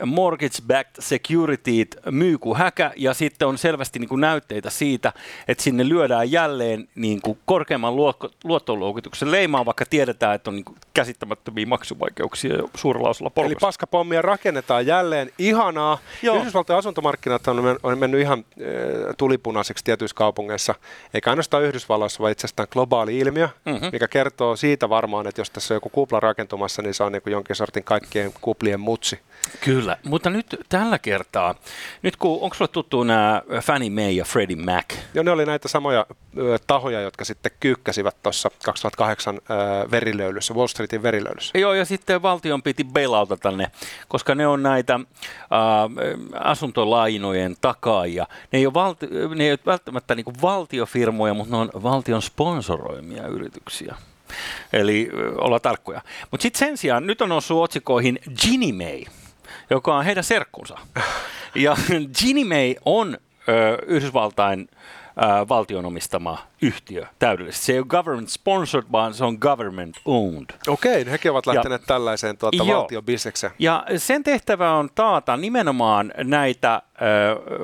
mortgage-backed 0.07 0.95
securityt 0.99 1.97
myy 2.11 2.39
kuin 2.39 2.59
häkä, 2.59 2.93
ja 2.97 3.15
sitten 3.15 3.49
on 3.49 3.59
selvästi 3.59 3.99
niin 3.99 4.09
kuin 4.09 4.21
näytteitä 4.21 4.71
siitä, 4.71 5.13
että 5.49 5.65
sinne 5.65 5.89
lyödään 5.89 6.33
jälleen 6.33 6.89
niin 6.95 7.21
kuin 7.23 7.39
korkeamman 7.45 7.97
luottoluokituksen 8.45 9.31
leimaa, 9.31 9.65
vaikka 9.67 9.85
tiedetään, 9.91 10.35
että 10.35 10.51
on 10.51 10.57
niin 10.57 10.65
kuin 10.65 10.79
käsittämättömiä 10.95 11.67
maksuvaikeuksia 11.67 12.55
suurella 12.75 13.09
osalla 13.09 13.31
porukasta. 13.31 13.53
Eli 13.53 13.61
paskapommia 13.61 14.23
rakennetaan 14.23 14.87
jälleen. 14.87 15.31
Ihanaa. 15.39 15.99
Joo. 16.23 16.37
Yhdysvaltojen 16.37 16.79
asuntomarkkinat 16.79 17.49
on, 17.49 17.79
on 17.83 17.99
mennyt 17.99 18.21
ihan 18.21 18.45
e, 18.59 18.65
tulipunaiseksi 19.19 19.85
tietyissä 19.85 20.15
kaupungeissa, 20.15 20.75
eikä 21.15 21.31
ainoastaan 21.31 21.63
Yhdysvalloissa, 21.63 22.21
vaan 22.21 22.33
itse 22.33 22.47
asiassa 22.47 22.67
globaali 22.67 23.19
ilmiö, 23.19 23.49
mm-hmm. 23.65 23.89
mikä 23.93 24.09
kertoo 24.09 24.57
siitä 24.57 24.89
varmaan, 24.89 25.27
että 25.27 25.41
jos 25.41 25.51
tässä 25.51 25.75
on 25.75 25.77
joku 25.77 25.89
kupla 25.89 26.21
rakentumassa, 26.21 26.83
niin 26.83 26.95
se 26.95 27.05
on 27.05 27.13
niin 27.13 27.23
kuin 27.23 27.33
jonkin 27.33 27.57
sortin 27.57 27.85
kaikki 27.85 28.14
kaikkien 28.15 28.41
kuplien 28.41 28.81
mutsi. 28.81 29.19
Kyllä, 29.61 29.97
mutta 30.05 30.31
nyt 30.31 30.57
tällä 30.69 30.99
kertaa, 30.99 31.55
nyt 32.03 32.17
kun, 32.17 32.39
onko 32.41 32.55
sulle 32.55 32.69
tuttu 32.69 33.03
nämä 33.03 33.43
Fannie 33.63 33.91
Mae 33.91 34.11
ja 34.11 34.25
Freddie 34.25 34.57
Mac? 34.57 34.85
Joo, 35.15 35.23
ne 35.23 35.31
oli 35.31 35.47
näitä 35.47 35.69
samoja 35.69 36.07
ö, 36.39 36.59
tahoja, 36.67 37.01
jotka 37.01 37.25
sitten 37.25 37.53
kyykkäsivät 37.61 38.23
tuossa 38.23 38.51
2008 38.65 39.37
ö, 39.37 39.91
verilöylyssä, 39.91 40.55
Wall 40.55 40.67
Streetin 40.67 41.03
verilöylyssä. 41.03 41.59
Joo, 41.59 41.75
ja 41.75 41.85
sitten 41.85 42.23
valtion 42.23 42.63
piti 42.63 42.85
bailoutata 42.85 43.51
ne, 43.51 43.71
koska 44.09 44.35
ne 44.35 44.47
on 44.47 44.63
näitä 44.63 44.95
ö, 44.95 45.07
asuntolainojen 46.41 47.57
takaajia. 47.61 48.27
Ne 48.53 48.59
ei 48.59 48.67
ole, 48.67 48.75
valti, 48.75 49.07
ne 49.35 49.45
ei 49.45 49.51
ole 49.51 49.59
välttämättä 49.67 50.15
niin 50.15 50.43
valtiofirmoja, 50.43 51.35
mutta 51.35 51.57
ne 51.57 51.61
on 51.61 51.71
valtion 51.83 52.23
sponsoroimia 52.23 53.27
yrityksiä. 53.27 53.95
Eli 54.73 55.11
olla 55.39 55.61
tarkkoja. 55.61 56.01
Mutta 56.31 56.43
sitten 56.43 56.59
sen 56.59 56.77
sijaan 56.77 57.07
nyt 57.07 57.21
on 57.23 57.29
noussut 57.29 57.63
otsikoihin 57.63 58.19
Ginny 58.43 58.73
May, 58.73 59.01
joka 59.71 59.97
on 59.97 60.05
heidän 60.05 60.25
serkkunsa. 60.25 60.79
Ja 61.55 61.77
Ginny 62.19 62.45
May 62.45 62.75
on 62.85 63.19
ö, 63.49 63.79
Yhdysvaltain 63.87 64.69
äh, 65.23 65.49
valtion 65.49 65.87
omistama 65.87 66.39
yhtiö 66.63 67.07
täydellisesti. 67.19 67.67
Se 67.67 67.73
ei 67.73 67.79
ole 67.79 67.87
government 67.87 68.29
sponsored, 68.29 68.87
vaan 68.93 69.15
se 69.15 69.25
on 69.25 69.37
government 69.41 69.97
owned. 70.05 70.47
Okei, 70.69 71.11
hekin 71.11 71.31
ovat 71.31 71.47
lähteneet 71.47 71.83
ja, 71.83 71.87
tällaiseen 71.87 72.37
tuota, 72.37 72.67
valtiobisnekseen. 72.67 73.53
Ja 73.59 73.85
sen 73.97 74.25
tehtävä 74.25 74.75
on 74.75 74.89
taata 74.95 75.37
nimenomaan 75.37 76.13
näitä 76.17 76.75
äh, 76.75 76.83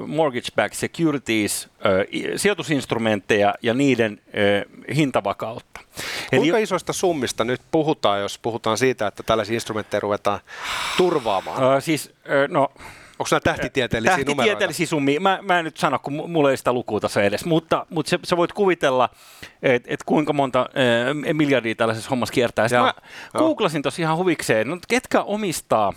mortgage-backed 0.06 0.74
securities, 0.74 1.68
äh, 1.86 2.36
sijoitusinstrumentteja 2.36 3.54
ja 3.62 3.74
niiden 3.74 4.20
äh, 4.26 4.96
hintavakautta. 4.96 5.80
Kuinka 6.30 6.56
Eli, 6.56 6.62
isoista 6.62 6.92
summista 6.92 7.44
nyt 7.44 7.60
puhutaan, 7.70 8.20
jos 8.20 8.38
puhutaan 8.38 8.78
siitä, 8.78 9.06
että 9.06 9.22
tällaisia 9.22 9.54
instrumentteja 9.54 10.00
ruvetaan 10.00 10.40
turvaamaan? 10.96 11.74
Äh, 11.74 11.82
siis, 11.82 12.12
äh, 12.24 12.48
no 12.48 12.68
Onko 13.20 13.28
nämä 13.30 13.40
tähtitieteellisiä 13.40 14.16
numeroita? 14.16 14.36
Tähtitieteellisiä 14.36 14.86
summia. 14.86 15.20
Mä, 15.20 15.38
mä 15.42 15.58
en 15.58 15.64
nyt 15.64 15.76
sano, 15.76 15.98
kun 15.98 16.30
mulla 16.30 16.50
ei 16.50 16.56
sitä 16.56 16.72
lukua 16.72 17.00
tässä 17.00 17.22
edes, 17.22 17.44
mutta, 17.44 17.86
mutta 17.90 18.10
se, 18.10 18.18
sä 18.24 18.36
voit 18.36 18.52
kuvitella, 18.52 19.08
että 19.62 19.88
et 19.92 20.02
kuinka 20.02 20.32
monta 20.32 20.60
äh, 20.60 21.34
miljardia 21.34 21.74
tällaisessa 21.74 22.10
hommassa 22.10 22.32
kiertää. 22.32 22.68
Sitten 22.68 22.84
mä 22.84 22.94
googlasin 23.38 23.82
tosi 23.82 24.02
ihan 24.02 24.16
huvikseen, 24.16 24.68
no, 24.68 24.78
ketkä 24.88 25.22
omistaa 25.22 25.92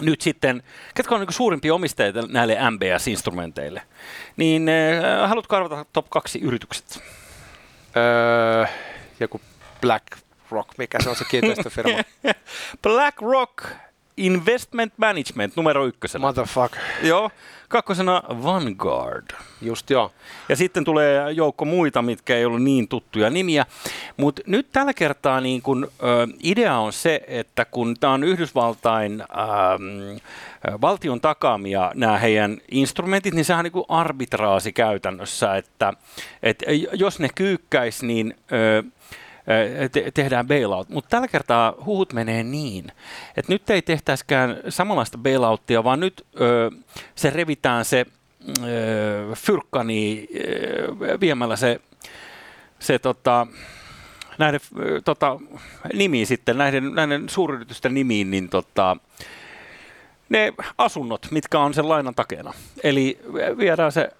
nyt 0.00 0.20
sitten, 0.20 0.62
ketkä 0.94 1.14
on 1.14 1.20
niin 1.20 1.32
suurimpia 1.32 1.74
omistajia 1.74 2.12
näille 2.28 2.56
MBS-instrumenteille, 2.70 3.82
niin 4.36 4.68
äh, 4.68 5.28
haluatko 5.28 5.56
arvata 5.56 5.86
top 5.92 6.10
kaksi 6.10 6.40
yritykset? 6.40 7.02
Öö, 7.96 8.66
joku 9.20 9.40
Black 9.80 10.06
Rock, 10.50 10.78
mikä 10.78 11.02
se 11.02 11.10
on 11.10 11.16
se 11.16 11.24
kiinteistöfirma? 11.24 11.98
Black 12.82 13.20
Rock 13.22 13.64
Investment 14.20 14.92
Management 14.96 15.56
numero 15.56 15.86
ykkösenä. 15.86 16.26
Motherfucker. 16.26 16.80
Joo. 17.02 17.30
Kakkosena 17.68 18.22
Vanguard. 18.28 19.26
Just 19.62 19.90
joo. 19.90 20.12
Ja 20.48 20.56
sitten 20.56 20.84
tulee 20.84 21.32
joukko 21.32 21.64
muita, 21.64 22.02
mitkä 22.02 22.36
ei 22.36 22.44
ollut 22.44 22.62
niin 22.62 22.88
tuttuja 22.88 23.30
nimiä. 23.30 23.66
Mutta 24.16 24.42
nyt 24.46 24.66
tällä 24.72 24.94
kertaa 24.94 25.40
niin 25.40 25.62
kun, 25.62 25.88
ö, 26.02 26.26
idea 26.42 26.78
on 26.78 26.92
se, 26.92 27.20
että 27.26 27.64
kun 27.64 27.96
tämä 28.00 28.12
on 28.12 28.24
Yhdysvaltain 28.24 29.20
ö, 29.20 29.24
valtion 30.80 31.20
takaamia 31.20 31.92
nämä 31.94 32.18
heidän 32.18 32.58
instrumentit, 32.70 33.34
niin 33.34 33.44
sehän 33.44 33.66
on 33.66 33.70
niin 33.74 33.84
arbitraasi 33.88 34.72
käytännössä, 34.72 35.56
että 35.56 35.92
et 36.42 36.64
jos 36.92 37.18
ne 37.18 37.28
kyykkäisi, 37.34 38.06
niin... 38.06 38.36
Ö, 38.52 38.82
te- 39.92 40.10
tehdään 40.14 40.46
bailout. 40.46 40.88
Mutta 40.88 41.08
tällä 41.08 41.28
kertaa 41.28 41.74
huhut 41.86 42.12
menee 42.12 42.42
niin, 42.42 42.84
että 43.36 43.52
nyt 43.52 43.70
ei 43.70 43.82
tehtäisikään 43.82 44.56
samanlaista 44.68 45.18
bailouttia, 45.18 45.84
vaan 45.84 46.00
nyt 46.00 46.26
ö, 46.40 46.70
se 47.14 47.30
revitään 47.30 47.84
se 47.84 48.06
ö, 48.48 49.34
fyrkkani 49.36 50.28
ö, 50.34 51.20
viemällä 51.20 51.56
se, 51.56 51.80
se 52.78 52.98
tota, 52.98 53.46
näiden 54.38 54.60
tota, 55.04 55.40
nimiin 55.94 56.26
sitten, 56.26 56.58
näiden, 56.58 56.94
näiden 56.94 57.28
suuryritysten 57.28 57.94
nimiin, 57.94 58.30
niin 58.30 58.48
tota, 58.48 58.96
ne 60.28 60.52
asunnot, 60.78 61.26
mitkä 61.30 61.58
on 61.58 61.74
sen 61.74 61.88
lainan 61.88 62.14
takena. 62.14 62.52
Eli 62.84 63.18
viedään 63.58 63.92
se... 63.92 64.10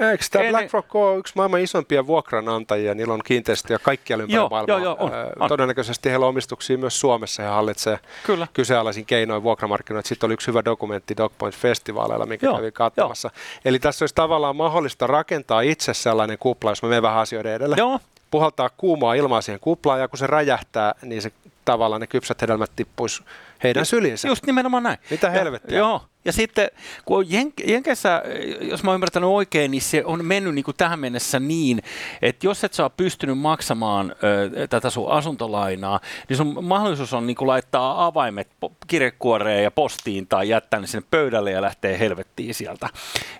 Eikö 0.00 0.24
tämä 0.30 0.50
BlackRock 0.50 0.94
ole 0.94 1.18
yksi 1.18 1.32
maailman 1.36 1.60
isompia 1.60 2.06
vuokranantajia? 2.06 2.94
Niillä 2.94 3.14
on 3.14 3.20
kiinteistöjä 3.24 3.78
kaikkialla 3.78 4.22
ympäri 4.22 4.36
joo, 4.36 4.48
maailmaa. 4.48 4.78
Joo, 4.78 4.84
joo, 4.84 4.96
on, 5.00 5.12
on. 5.40 5.48
Todennäköisesti 5.48 6.10
heillä 6.10 6.26
on 6.26 6.30
omistuksia 6.30 6.78
myös 6.78 7.00
Suomessa 7.00 7.42
ja 7.42 7.50
hallitsee 7.50 7.98
Kyllä. 8.26 8.46
kyseenalaisin 8.52 9.06
keinoin 9.06 9.42
vuokramarkkinoita. 9.42 10.08
Sitten 10.08 10.28
oli 10.28 10.34
yksi 10.34 10.46
hyvä 10.46 10.64
dokumentti 10.64 11.14
Dogpoint-festivaaleilla, 11.14 12.26
mikä 12.26 12.46
joo, 12.46 12.56
kävi 12.56 12.72
katsomassa. 12.72 13.30
Joo. 13.34 13.60
Eli 13.64 13.78
tässä 13.78 14.02
olisi 14.02 14.14
tavallaan 14.14 14.56
mahdollista 14.56 15.06
rakentaa 15.06 15.60
itse 15.60 15.94
sellainen 15.94 16.38
kupla, 16.38 16.70
jos 16.70 16.82
me 16.82 16.88
menemme 16.88 17.08
vähän 17.08 17.20
asioiden 17.20 17.52
edelle. 17.52 17.76
Joo. 17.78 18.00
Puhaltaa 18.30 18.70
kuumaa 18.76 19.14
ilmaa 19.14 19.40
siihen 19.40 19.60
kuplaan 19.60 20.00
ja 20.00 20.08
kun 20.08 20.18
se 20.18 20.26
räjähtää, 20.26 20.94
niin 21.02 21.22
se 21.22 21.32
tavallaan 21.72 22.00
ne 22.00 22.06
kypsät 22.06 22.42
hedelmät 22.42 22.70
tippuisi 22.76 23.22
heidän 23.62 23.86
syliinsä. 23.86 24.28
Just 24.28 24.46
nimenomaan 24.46 24.82
näin. 24.82 24.98
Mitä 25.10 25.30
helvettiä? 25.30 25.78
Joo. 25.78 26.02
Ja 26.24 26.32
sitten, 26.32 26.70
kun 27.04 27.18
on 27.18 27.24
Jen- 27.24 27.70
Jenkeissä, 27.70 28.22
jos 28.60 28.82
mä 28.82 28.90
oon 28.90 28.94
ymmärtänyt 28.94 29.28
oikein, 29.28 29.70
niin 29.70 29.82
se 29.82 30.04
on 30.04 30.24
mennyt 30.24 30.54
niin 30.54 30.64
kuin 30.64 30.76
tähän 30.76 30.98
mennessä 30.98 31.40
niin, 31.40 31.82
että 32.22 32.46
jos 32.46 32.64
et 32.64 32.80
ole 32.80 32.90
pystynyt 32.96 33.38
maksamaan 33.38 34.14
ö, 34.58 34.66
tätä 34.68 34.90
sun 34.90 35.10
asuntolainaa, 35.10 36.00
niin 36.28 36.36
sun 36.36 36.64
mahdollisuus 36.64 37.12
on 37.12 37.26
niin 37.26 37.36
kuin 37.36 37.48
laittaa 37.48 38.06
avaimet 38.06 38.48
kirjekuoreen 38.86 39.64
ja 39.64 39.70
postiin 39.70 40.26
tai 40.26 40.48
jättää 40.48 40.80
ne 40.80 40.86
sinne 40.86 41.06
pöydälle 41.10 41.50
ja 41.50 41.62
lähtee 41.62 41.98
helvettiin 41.98 42.54
sieltä. 42.54 42.88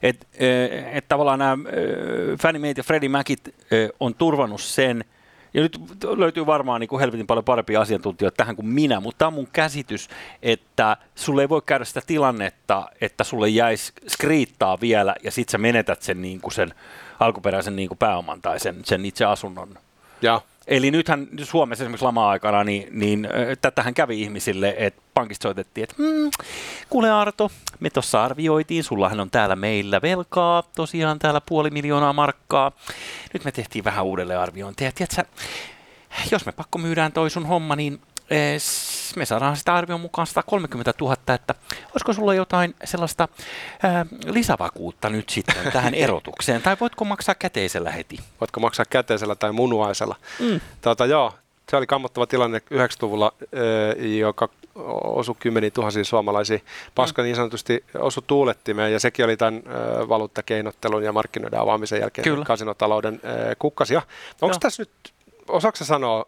Et, 0.02 0.26
ö, 0.42 0.68
et 0.92 1.08
tavallaan 1.08 1.38
nämä 1.38 1.56
Fannie 2.42 2.60
Mae 2.60 2.74
ja 2.76 2.82
Freddie 2.82 3.08
Macit 3.08 3.54
ö, 3.72 3.88
on 4.00 4.14
turvannut 4.14 4.60
sen, 4.60 5.04
ja 5.58 5.62
nyt 5.62 5.78
löytyy 6.16 6.46
varmaan 6.46 6.80
niin 6.80 6.88
kuin 6.88 7.00
helvetin 7.00 7.26
paljon 7.26 7.44
parempia 7.44 7.80
asiantuntijoita 7.80 8.36
tähän 8.36 8.56
kuin 8.56 8.66
minä, 8.66 9.00
mutta 9.00 9.18
tämä 9.18 9.26
on 9.26 9.32
mun 9.32 9.48
käsitys, 9.52 10.08
että 10.42 10.96
sulle 11.14 11.42
ei 11.42 11.48
voi 11.48 11.62
käydä 11.66 11.84
sitä 11.84 12.00
tilannetta, 12.06 12.88
että 13.00 13.24
sulle 13.24 13.48
jäisi 13.48 13.92
skriittaa 14.08 14.80
vielä 14.80 15.14
ja 15.22 15.30
sit 15.30 15.48
sä 15.48 15.58
menetät 15.58 16.02
sen, 16.02 16.22
niin 16.22 16.40
kuin 16.40 16.52
sen 16.52 16.74
alkuperäisen 17.20 17.76
niin 17.76 17.88
kuin 17.88 17.98
pääoman 17.98 18.42
tai 18.42 18.60
sen, 18.60 18.76
sen 18.84 19.04
itse 19.04 19.24
asunnon. 19.24 19.78
Ja 20.22 20.40
Eli 20.68 20.90
nythän 20.90 21.28
Suomessa 21.42 21.84
esimerkiksi 21.84 22.04
lama-aikana, 22.04 22.64
niin, 22.64 22.88
niin 22.90 23.28
tätähän 23.60 23.94
kävi 23.94 24.22
ihmisille, 24.22 24.74
että 24.78 25.02
pankista 25.14 25.42
soitettiin, 25.42 25.82
että 25.82 25.94
mm, 25.98 26.30
kuule 26.90 27.10
Arto, 27.10 27.50
me 27.80 27.90
tuossa 27.90 28.24
arvioitiin, 28.24 28.84
sullahan 28.84 29.20
on 29.20 29.30
täällä 29.30 29.56
meillä 29.56 30.02
velkaa, 30.02 30.62
tosiaan 30.76 31.18
täällä 31.18 31.40
puoli 31.40 31.70
miljoonaa 31.70 32.12
markkaa. 32.12 32.72
Nyt 33.32 33.44
me 33.44 33.52
tehtiin 33.52 33.84
vähän 33.84 34.04
uudelleen 34.04 34.40
arviointia. 34.40 34.92
Tiedätkö, 34.92 35.24
jos 36.30 36.46
me 36.46 36.52
pakko 36.52 36.78
myydään 36.78 37.12
toi 37.12 37.30
sun 37.30 37.46
homma, 37.46 37.76
niin 37.76 38.00
eh, 38.30 38.60
me 39.16 39.24
saadaan 39.24 39.56
sitä 39.56 39.74
arvion 39.74 40.00
mukaan 40.00 40.26
130 40.26 40.94
000, 41.00 41.16
että 41.34 41.54
olisiko 41.94 42.12
sulla 42.12 42.34
jotain 42.34 42.74
sellaista 42.84 43.28
ää, 43.82 44.06
lisävakuutta 44.26 45.10
nyt 45.10 45.28
sitten 45.28 45.72
tähän 45.72 45.94
erotukseen, 45.94 46.62
tai 46.62 46.76
voitko 46.80 47.04
maksaa 47.04 47.34
käteisellä 47.34 47.90
heti? 47.90 48.18
voitko 48.40 48.60
maksaa 48.60 48.86
käteisellä 48.90 49.34
tai 49.34 49.52
munuaisella. 49.52 50.16
Mm. 50.40 50.60
Tota, 50.80 51.06
joo, 51.06 51.34
se 51.70 51.76
oli 51.76 51.86
kammottava 51.86 52.26
tilanne 52.26 52.58
90-luvulla, 52.58 53.32
ö, 53.42 54.02
joka 54.02 54.48
osui 55.04 55.34
kymmeniin 55.38 55.72
tuhansiin 55.72 56.04
suomalaisiin. 56.04 56.62
Paska 56.94 57.22
niin 57.22 57.36
sanotusti 57.36 57.84
osui 57.94 58.22
tuulettimeen 58.26 58.92
ja 58.92 59.00
sekin 59.00 59.24
oli 59.24 59.36
tämän 59.36 59.62
valuuttakeinottelun 60.08 61.02
ja 61.04 61.12
markkinoiden 61.12 61.60
avaamisen 61.60 62.00
jälkeen 62.00 62.24
Kyllä. 62.24 62.44
kasinotalouden 62.44 63.20
kukkasia. 63.58 64.02
Onko 64.40 64.56
tässä 64.60 64.82
nyt, 64.82 64.90
osaako 65.48 65.76
sä 65.76 65.84
sanoa, 65.84 66.24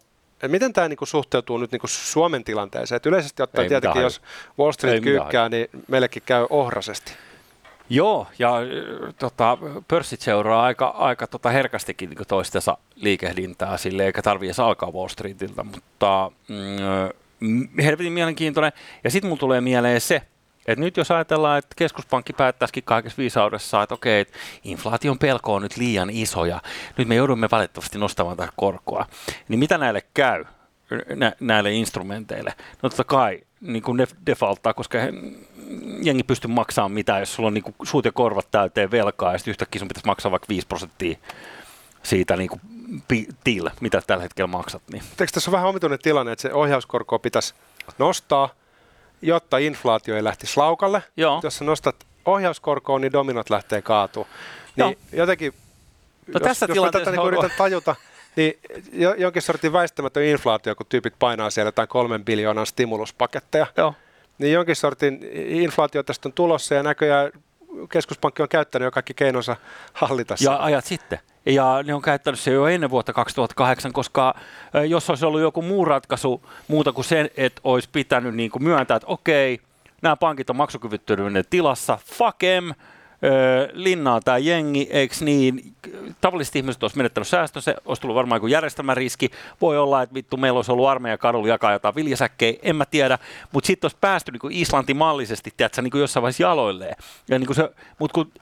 miten 0.48 0.72
tämä 0.72 0.88
niinku 0.88 1.06
suhteutuu 1.06 1.58
nyt 1.58 1.72
niinku 1.72 1.86
Suomen 1.86 2.44
tilanteeseen? 2.44 2.96
Et 2.96 3.06
yleisesti 3.06 3.42
ottaen 3.42 3.62
Ei 3.62 3.68
tietenkin, 3.68 4.02
jos 4.02 4.22
Wall 4.58 4.72
Street 4.72 5.02
kyykkää, 5.02 5.48
niin 5.48 5.68
meillekin 5.88 6.22
käy 6.26 6.46
ohrasesti. 6.50 7.12
Joo, 7.90 8.26
ja 8.38 8.56
äh, 8.56 9.14
tota, 9.18 9.58
pörssit 9.88 10.20
seuraa 10.20 10.62
aika, 10.62 10.86
aika 10.86 11.26
tota 11.26 11.50
herkästikin 11.50 12.10
niin 12.10 12.26
toistensa 12.28 12.78
liikehdintää 12.94 13.76
sille, 13.76 14.06
eikä 14.06 14.22
tarvitse 14.22 14.48
edes 14.48 14.60
alkaa 14.60 14.90
Wall 14.90 15.08
Streetiltä, 15.08 15.62
mutta 15.62 16.30
mm, 17.40 17.68
helvetin 17.82 18.12
mielenkiintoinen. 18.12 18.72
Ja 19.04 19.10
sitten 19.10 19.28
mulla 19.28 19.40
tulee 19.40 19.60
mieleen 19.60 20.00
se, 20.00 20.22
että 20.72 20.84
nyt 20.84 20.96
jos 20.96 21.10
ajatellaan, 21.10 21.58
että 21.58 21.74
keskuspankki 21.76 22.32
päättäisikin 22.32 22.84
kaikessa 22.84 23.18
viisaudessa, 23.18 23.82
että 23.82 23.94
okei, 23.94 24.20
että 24.20 24.38
inflaation 24.64 25.18
pelko 25.18 25.54
on 25.54 25.62
nyt 25.62 25.76
liian 25.76 26.10
iso 26.10 26.44
ja 26.44 26.60
nyt 26.96 27.08
me 27.08 27.14
joudumme 27.14 27.48
valitettavasti 27.50 27.98
nostamaan 27.98 28.36
tätä 28.36 28.52
korkoa, 28.56 29.06
niin 29.48 29.58
mitä 29.58 29.78
näille 29.78 30.02
käy? 30.14 30.44
nä- 31.16 31.32
näille 31.40 31.72
instrumenteille. 31.72 32.54
No 32.82 32.88
totta 32.88 33.04
kai 33.04 33.40
niin 33.60 33.82
kuin 33.82 33.96
ne 33.96 34.06
defaulttaa, 34.26 34.74
koska 34.74 34.98
he- 34.98 35.12
jengi 36.02 36.22
pystyy 36.22 36.50
maksamaan 36.50 36.92
mitään, 36.92 37.20
jos 37.20 37.34
sulla 37.34 37.46
on 37.46 37.54
niin 37.54 37.64
kuin 37.64 37.74
suut 37.82 38.04
ja 38.04 38.12
korvat 38.12 38.50
täyteen 38.50 38.90
velkaa 38.90 39.32
ja 39.32 39.38
sitten 39.38 39.52
yhtäkkiä 39.52 39.78
sun 39.78 39.88
pitäisi 39.88 40.06
maksaa 40.06 40.30
vaikka 40.30 40.46
5 40.48 40.66
prosenttia 40.66 41.18
siitä 42.02 42.36
niin 42.36 42.48
kuin 42.48 42.60
pi- 43.08 43.28
til, 43.44 43.70
mitä 43.80 44.02
tällä 44.06 44.22
hetkellä 44.22 44.46
maksat. 44.46 44.82
Niin. 44.92 45.02
Eikö 45.20 45.32
tässä 45.32 45.50
on 45.50 45.52
vähän 45.52 45.68
omituinen 45.68 45.98
tilanne, 45.98 46.32
että 46.32 46.42
se 46.42 46.52
ohjauskorkoa 46.52 47.18
pitäisi 47.18 47.54
nostaa, 47.98 48.48
jotta 49.22 49.58
inflaatio 49.58 50.16
ei 50.16 50.24
lähtisi 50.24 50.56
laukalle. 50.56 51.02
Joo. 51.16 51.40
Jos 51.42 51.56
sä 51.58 51.64
nostat 51.64 51.96
ohjauskorkoa, 52.24 52.98
niin 52.98 53.12
dominot 53.12 53.50
lähtee 53.50 53.82
kaatuu. 53.82 54.26
Niin 54.76 54.86
Joo. 54.86 54.94
jotenkin, 55.12 55.52
No 56.26 56.32
jos, 56.34 56.42
tässä 56.42 56.64
jos 56.64 56.68
mä 56.68 56.74
tilanteessa 56.74 57.04
tätä 57.04 57.10
niin 57.10 57.20
on- 57.20 57.28
yritän 57.28 57.50
tajuta, 57.58 57.96
niin 58.36 58.58
jo, 58.92 59.14
jonkin 59.14 59.42
sortin 59.42 59.72
väistämätön 59.72 60.22
inflaatio, 60.24 60.74
kun 60.74 60.86
tyypit 60.88 61.14
painaa 61.18 61.50
siellä 61.50 61.68
jotain 61.68 61.88
kolmen 61.88 62.24
biljoonan 62.24 62.66
stimuluspaketteja, 62.66 63.66
Joo. 63.76 63.94
niin 64.38 64.52
jonkin 64.52 64.76
sortin 64.76 65.20
inflaatio 65.34 66.02
tästä 66.02 66.28
on 66.28 66.32
tulossa 66.32 66.74
ja 66.74 66.82
näköjään 66.82 67.30
keskuspankki 67.92 68.42
on 68.42 68.48
käyttänyt 68.48 68.84
jo 68.86 68.90
kaikki 68.90 69.14
keinonsa 69.14 69.56
hallita 69.92 70.36
sitä. 70.36 70.50
Ja 70.50 70.62
ajat 70.62 70.84
sitten. 70.84 71.18
Ja 71.46 71.82
ne 71.82 71.94
on 71.94 72.02
käyttänyt 72.02 72.40
se 72.40 72.50
jo 72.50 72.66
ennen 72.66 72.90
vuotta 72.90 73.12
2008, 73.12 73.92
koska 73.92 74.34
jos 74.88 75.10
olisi 75.10 75.26
ollut 75.26 75.40
joku 75.40 75.62
muu 75.62 75.84
ratkaisu 75.84 76.42
muuta 76.68 76.92
kuin 76.92 77.04
sen, 77.04 77.30
että 77.36 77.60
olisi 77.64 77.88
pitänyt 77.92 78.34
niin 78.34 78.50
kuin 78.50 78.62
myöntää, 78.62 78.96
että 78.96 79.06
okei, 79.06 79.60
nämä 80.02 80.16
pankit 80.16 80.50
on 80.50 80.56
maksukyvyttömyyden 80.56 81.44
tilassa, 81.50 81.98
fuck 82.04 82.42
em, 82.42 82.72
linnaa 83.72 84.20
tämä 84.20 84.38
jengi, 84.38 84.88
eikö 84.90 85.14
niin? 85.20 85.74
Tavalliset 86.20 86.56
ihmiset 86.56 86.82
olisi 86.82 86.96
menettänyt 86.96 87.28
säästö, 87.28 87.60
se 87.60 87.74
olisi 87.84 88.02
tullut 88.02 88.14
varmaan 88.14 88.36
joku 88.36 88.46
järjestelmäriski. 88.46 89.30
Voi 89.60 89.78
olla, 89.78 90.02
että 90.02 90.14
vittu, 90.14 90.36
meillä 90.36 90.58
olisi 90.58 90.72
ollut 90.72 90.88
armeija 90.88 91.18
kadulla 91.18 91.48
jakaa 91.48 91.72
jotain 91.72 91.94
viljasäkkejä, 91.94 92.58
en 92.62 92.76
mä 92.76 92.84
tiedä. 92.86 93.18
Mutta 93.52 93.66
sitten 93.66 93.86
olisi 93.86 93.96
päästy 94.00 94.32
niin 94.32 94.52
Islanti-mallisesti, 94.52 95.52
tiedätkö, 95.56 95.82
niin 95.82 95.90
jossain 95.94 96.22
vaiheessa 96.22 96.42
jaloilleen. 96.42 96.96
Ja 97.28 97.38
niin 97.38 97.54
se, 97.54 97.70
mutta 97.98 98.14
kun 98.14 98.32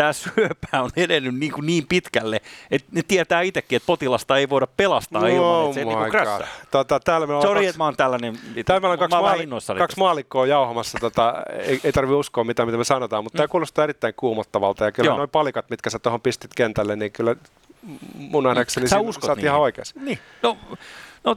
tämä 0.00 0.12
syöpä 0.12 0.82
on 0.82 0.90
edennyt 0.96 1.34
niin, 1.34 1.52
kuin 1.52 1.66
niin 1.66 1.86
pitkälle, 1.88 2.40
että 2.70 2.88
ne 2.92 3.02
tietää 3.08 3.42
itsekin, 3.42 3.76
että 3.76 3.86
potilasta 3.86 4.36
ei 4.36 4.48
voida 4.48 4.66
pelastaa 4.66 5.26
ilman, 5.26 5.64
että 5.64 5.74
se 5.74 5.84
niin 5.84 5.98
kuin. 5.98 6.12
Tota, 6.70 7.00
täällä 7.00 7.26
meillä 7.26 7.38
on 7.38 7.42
Sorry, 7.42 7.54
kaksi- 7.54 7.68
että 7.68 7.78
mä 7.78 7.84
oon 7.84 7.96
tällainen. 7.96 8.38
Täällä 8.66 8.80
meillä 8.80 8.92
on 8.92 8.98
kaksi, 8.98 9.16
maali- 9.16 9.78
kaksi 9.78 9.98
maalikkoa 9.98 10.46
jauhamassa, 10.46 10.98
tota, 11.00 11.34
ei, 11.58 11.80
ei 11.84 11.92
tarvitse 11.92 12.14
uskoa 12.16 12.44
mitään, 12.44 12.68
mitä 12.68 12.78
me 12.78 12.84
sanotaan, 12.84 13.24
mutta 13.24 13.36
mm. 13.36 13.38
tämä 13.38 13.48
kuulostaa 13.48 13.84
erittäin 13.84 14.14
kuumottavalta 14.16 14.84
ja 14.84 14.92
kyllä 14.92 15.16
noin 15.16 15.30
palikat, 15.30 15.70
mitkä 15.70 15.90
sä 15.90 15.98
tuohon 15.98 16.20
pistit 16.20 16.54
kentälle, 16.54 16.96
niin 16.96 17.12
kyllä 17.12 17.36
mun 18.14 18.44
nähdäkseni 18.44 18.88
Sä 18.88 19.00
uskot 19.00 19.24
sä 19.24 19.30
oot 19.30 19.36
niihin? 19.36 19.48
ihan 19.48 19.60
oikeassa. 19.60 20.00
Niin. 20.00 20.18
No, 20.42 20.56
no, 21.24 21.36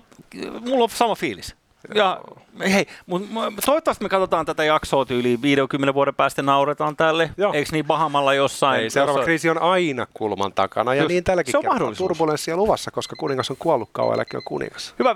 mulla 0.62 0.84
on 0.84 0.90
sama 0.90 1.16
fiilis. 1.16 1.56
Ja 1.96 2.22
hei, 2.74 2.86
mut, 3.06 3.28
toivottavasti 3.66 4.04
me 4.06 4.10
katsotaan 4.10 4.46
tätä 4.46 4.64
jaksoa 4.64 5.06
tyyliin 5.06 5.42
50 5.42 5.94
vuoden 5.94 6.16
päästä 6.16 6.42
nauretaan 6.42 6.96
tälle. 6.96 7.30
Joo. 7.38 7.54
Eikö 7.54 7.70
niin 7.72 7.86
Bahamalla 7.86 8.34
jossain? 8.34 8.82
Ei, 8.82 8.90
seuraava 8.90 9.20
jossain- 9.20 9.26
kriisi 9.26 9.50
on 9.50 9.62
aina 9.62 10.08
kulman 10.14 10.54
takana 10.54 10.96
ja 10.96 11.02
Just, 11.02 11.10
niin 11.10 11.24
tälläkin 11.24 11.52
se 11.52 11.58
on 11.58 11.62
kertaa 11.62 11.74
mahdollisuus. 11.74 12.08
turbulenssia 12.08 12.58
luvassa, 12.58 12.92
koska 12.92 13.16
kuningas 13.16 13.52
on 13.52 13.58
kuollut 13.60 13.90
kauan, 13.92 14.16
eläkin 14.16 14.38
on 14.38 14.44
kuningas. 14.46 14.96
Hyvä 15.00 15.16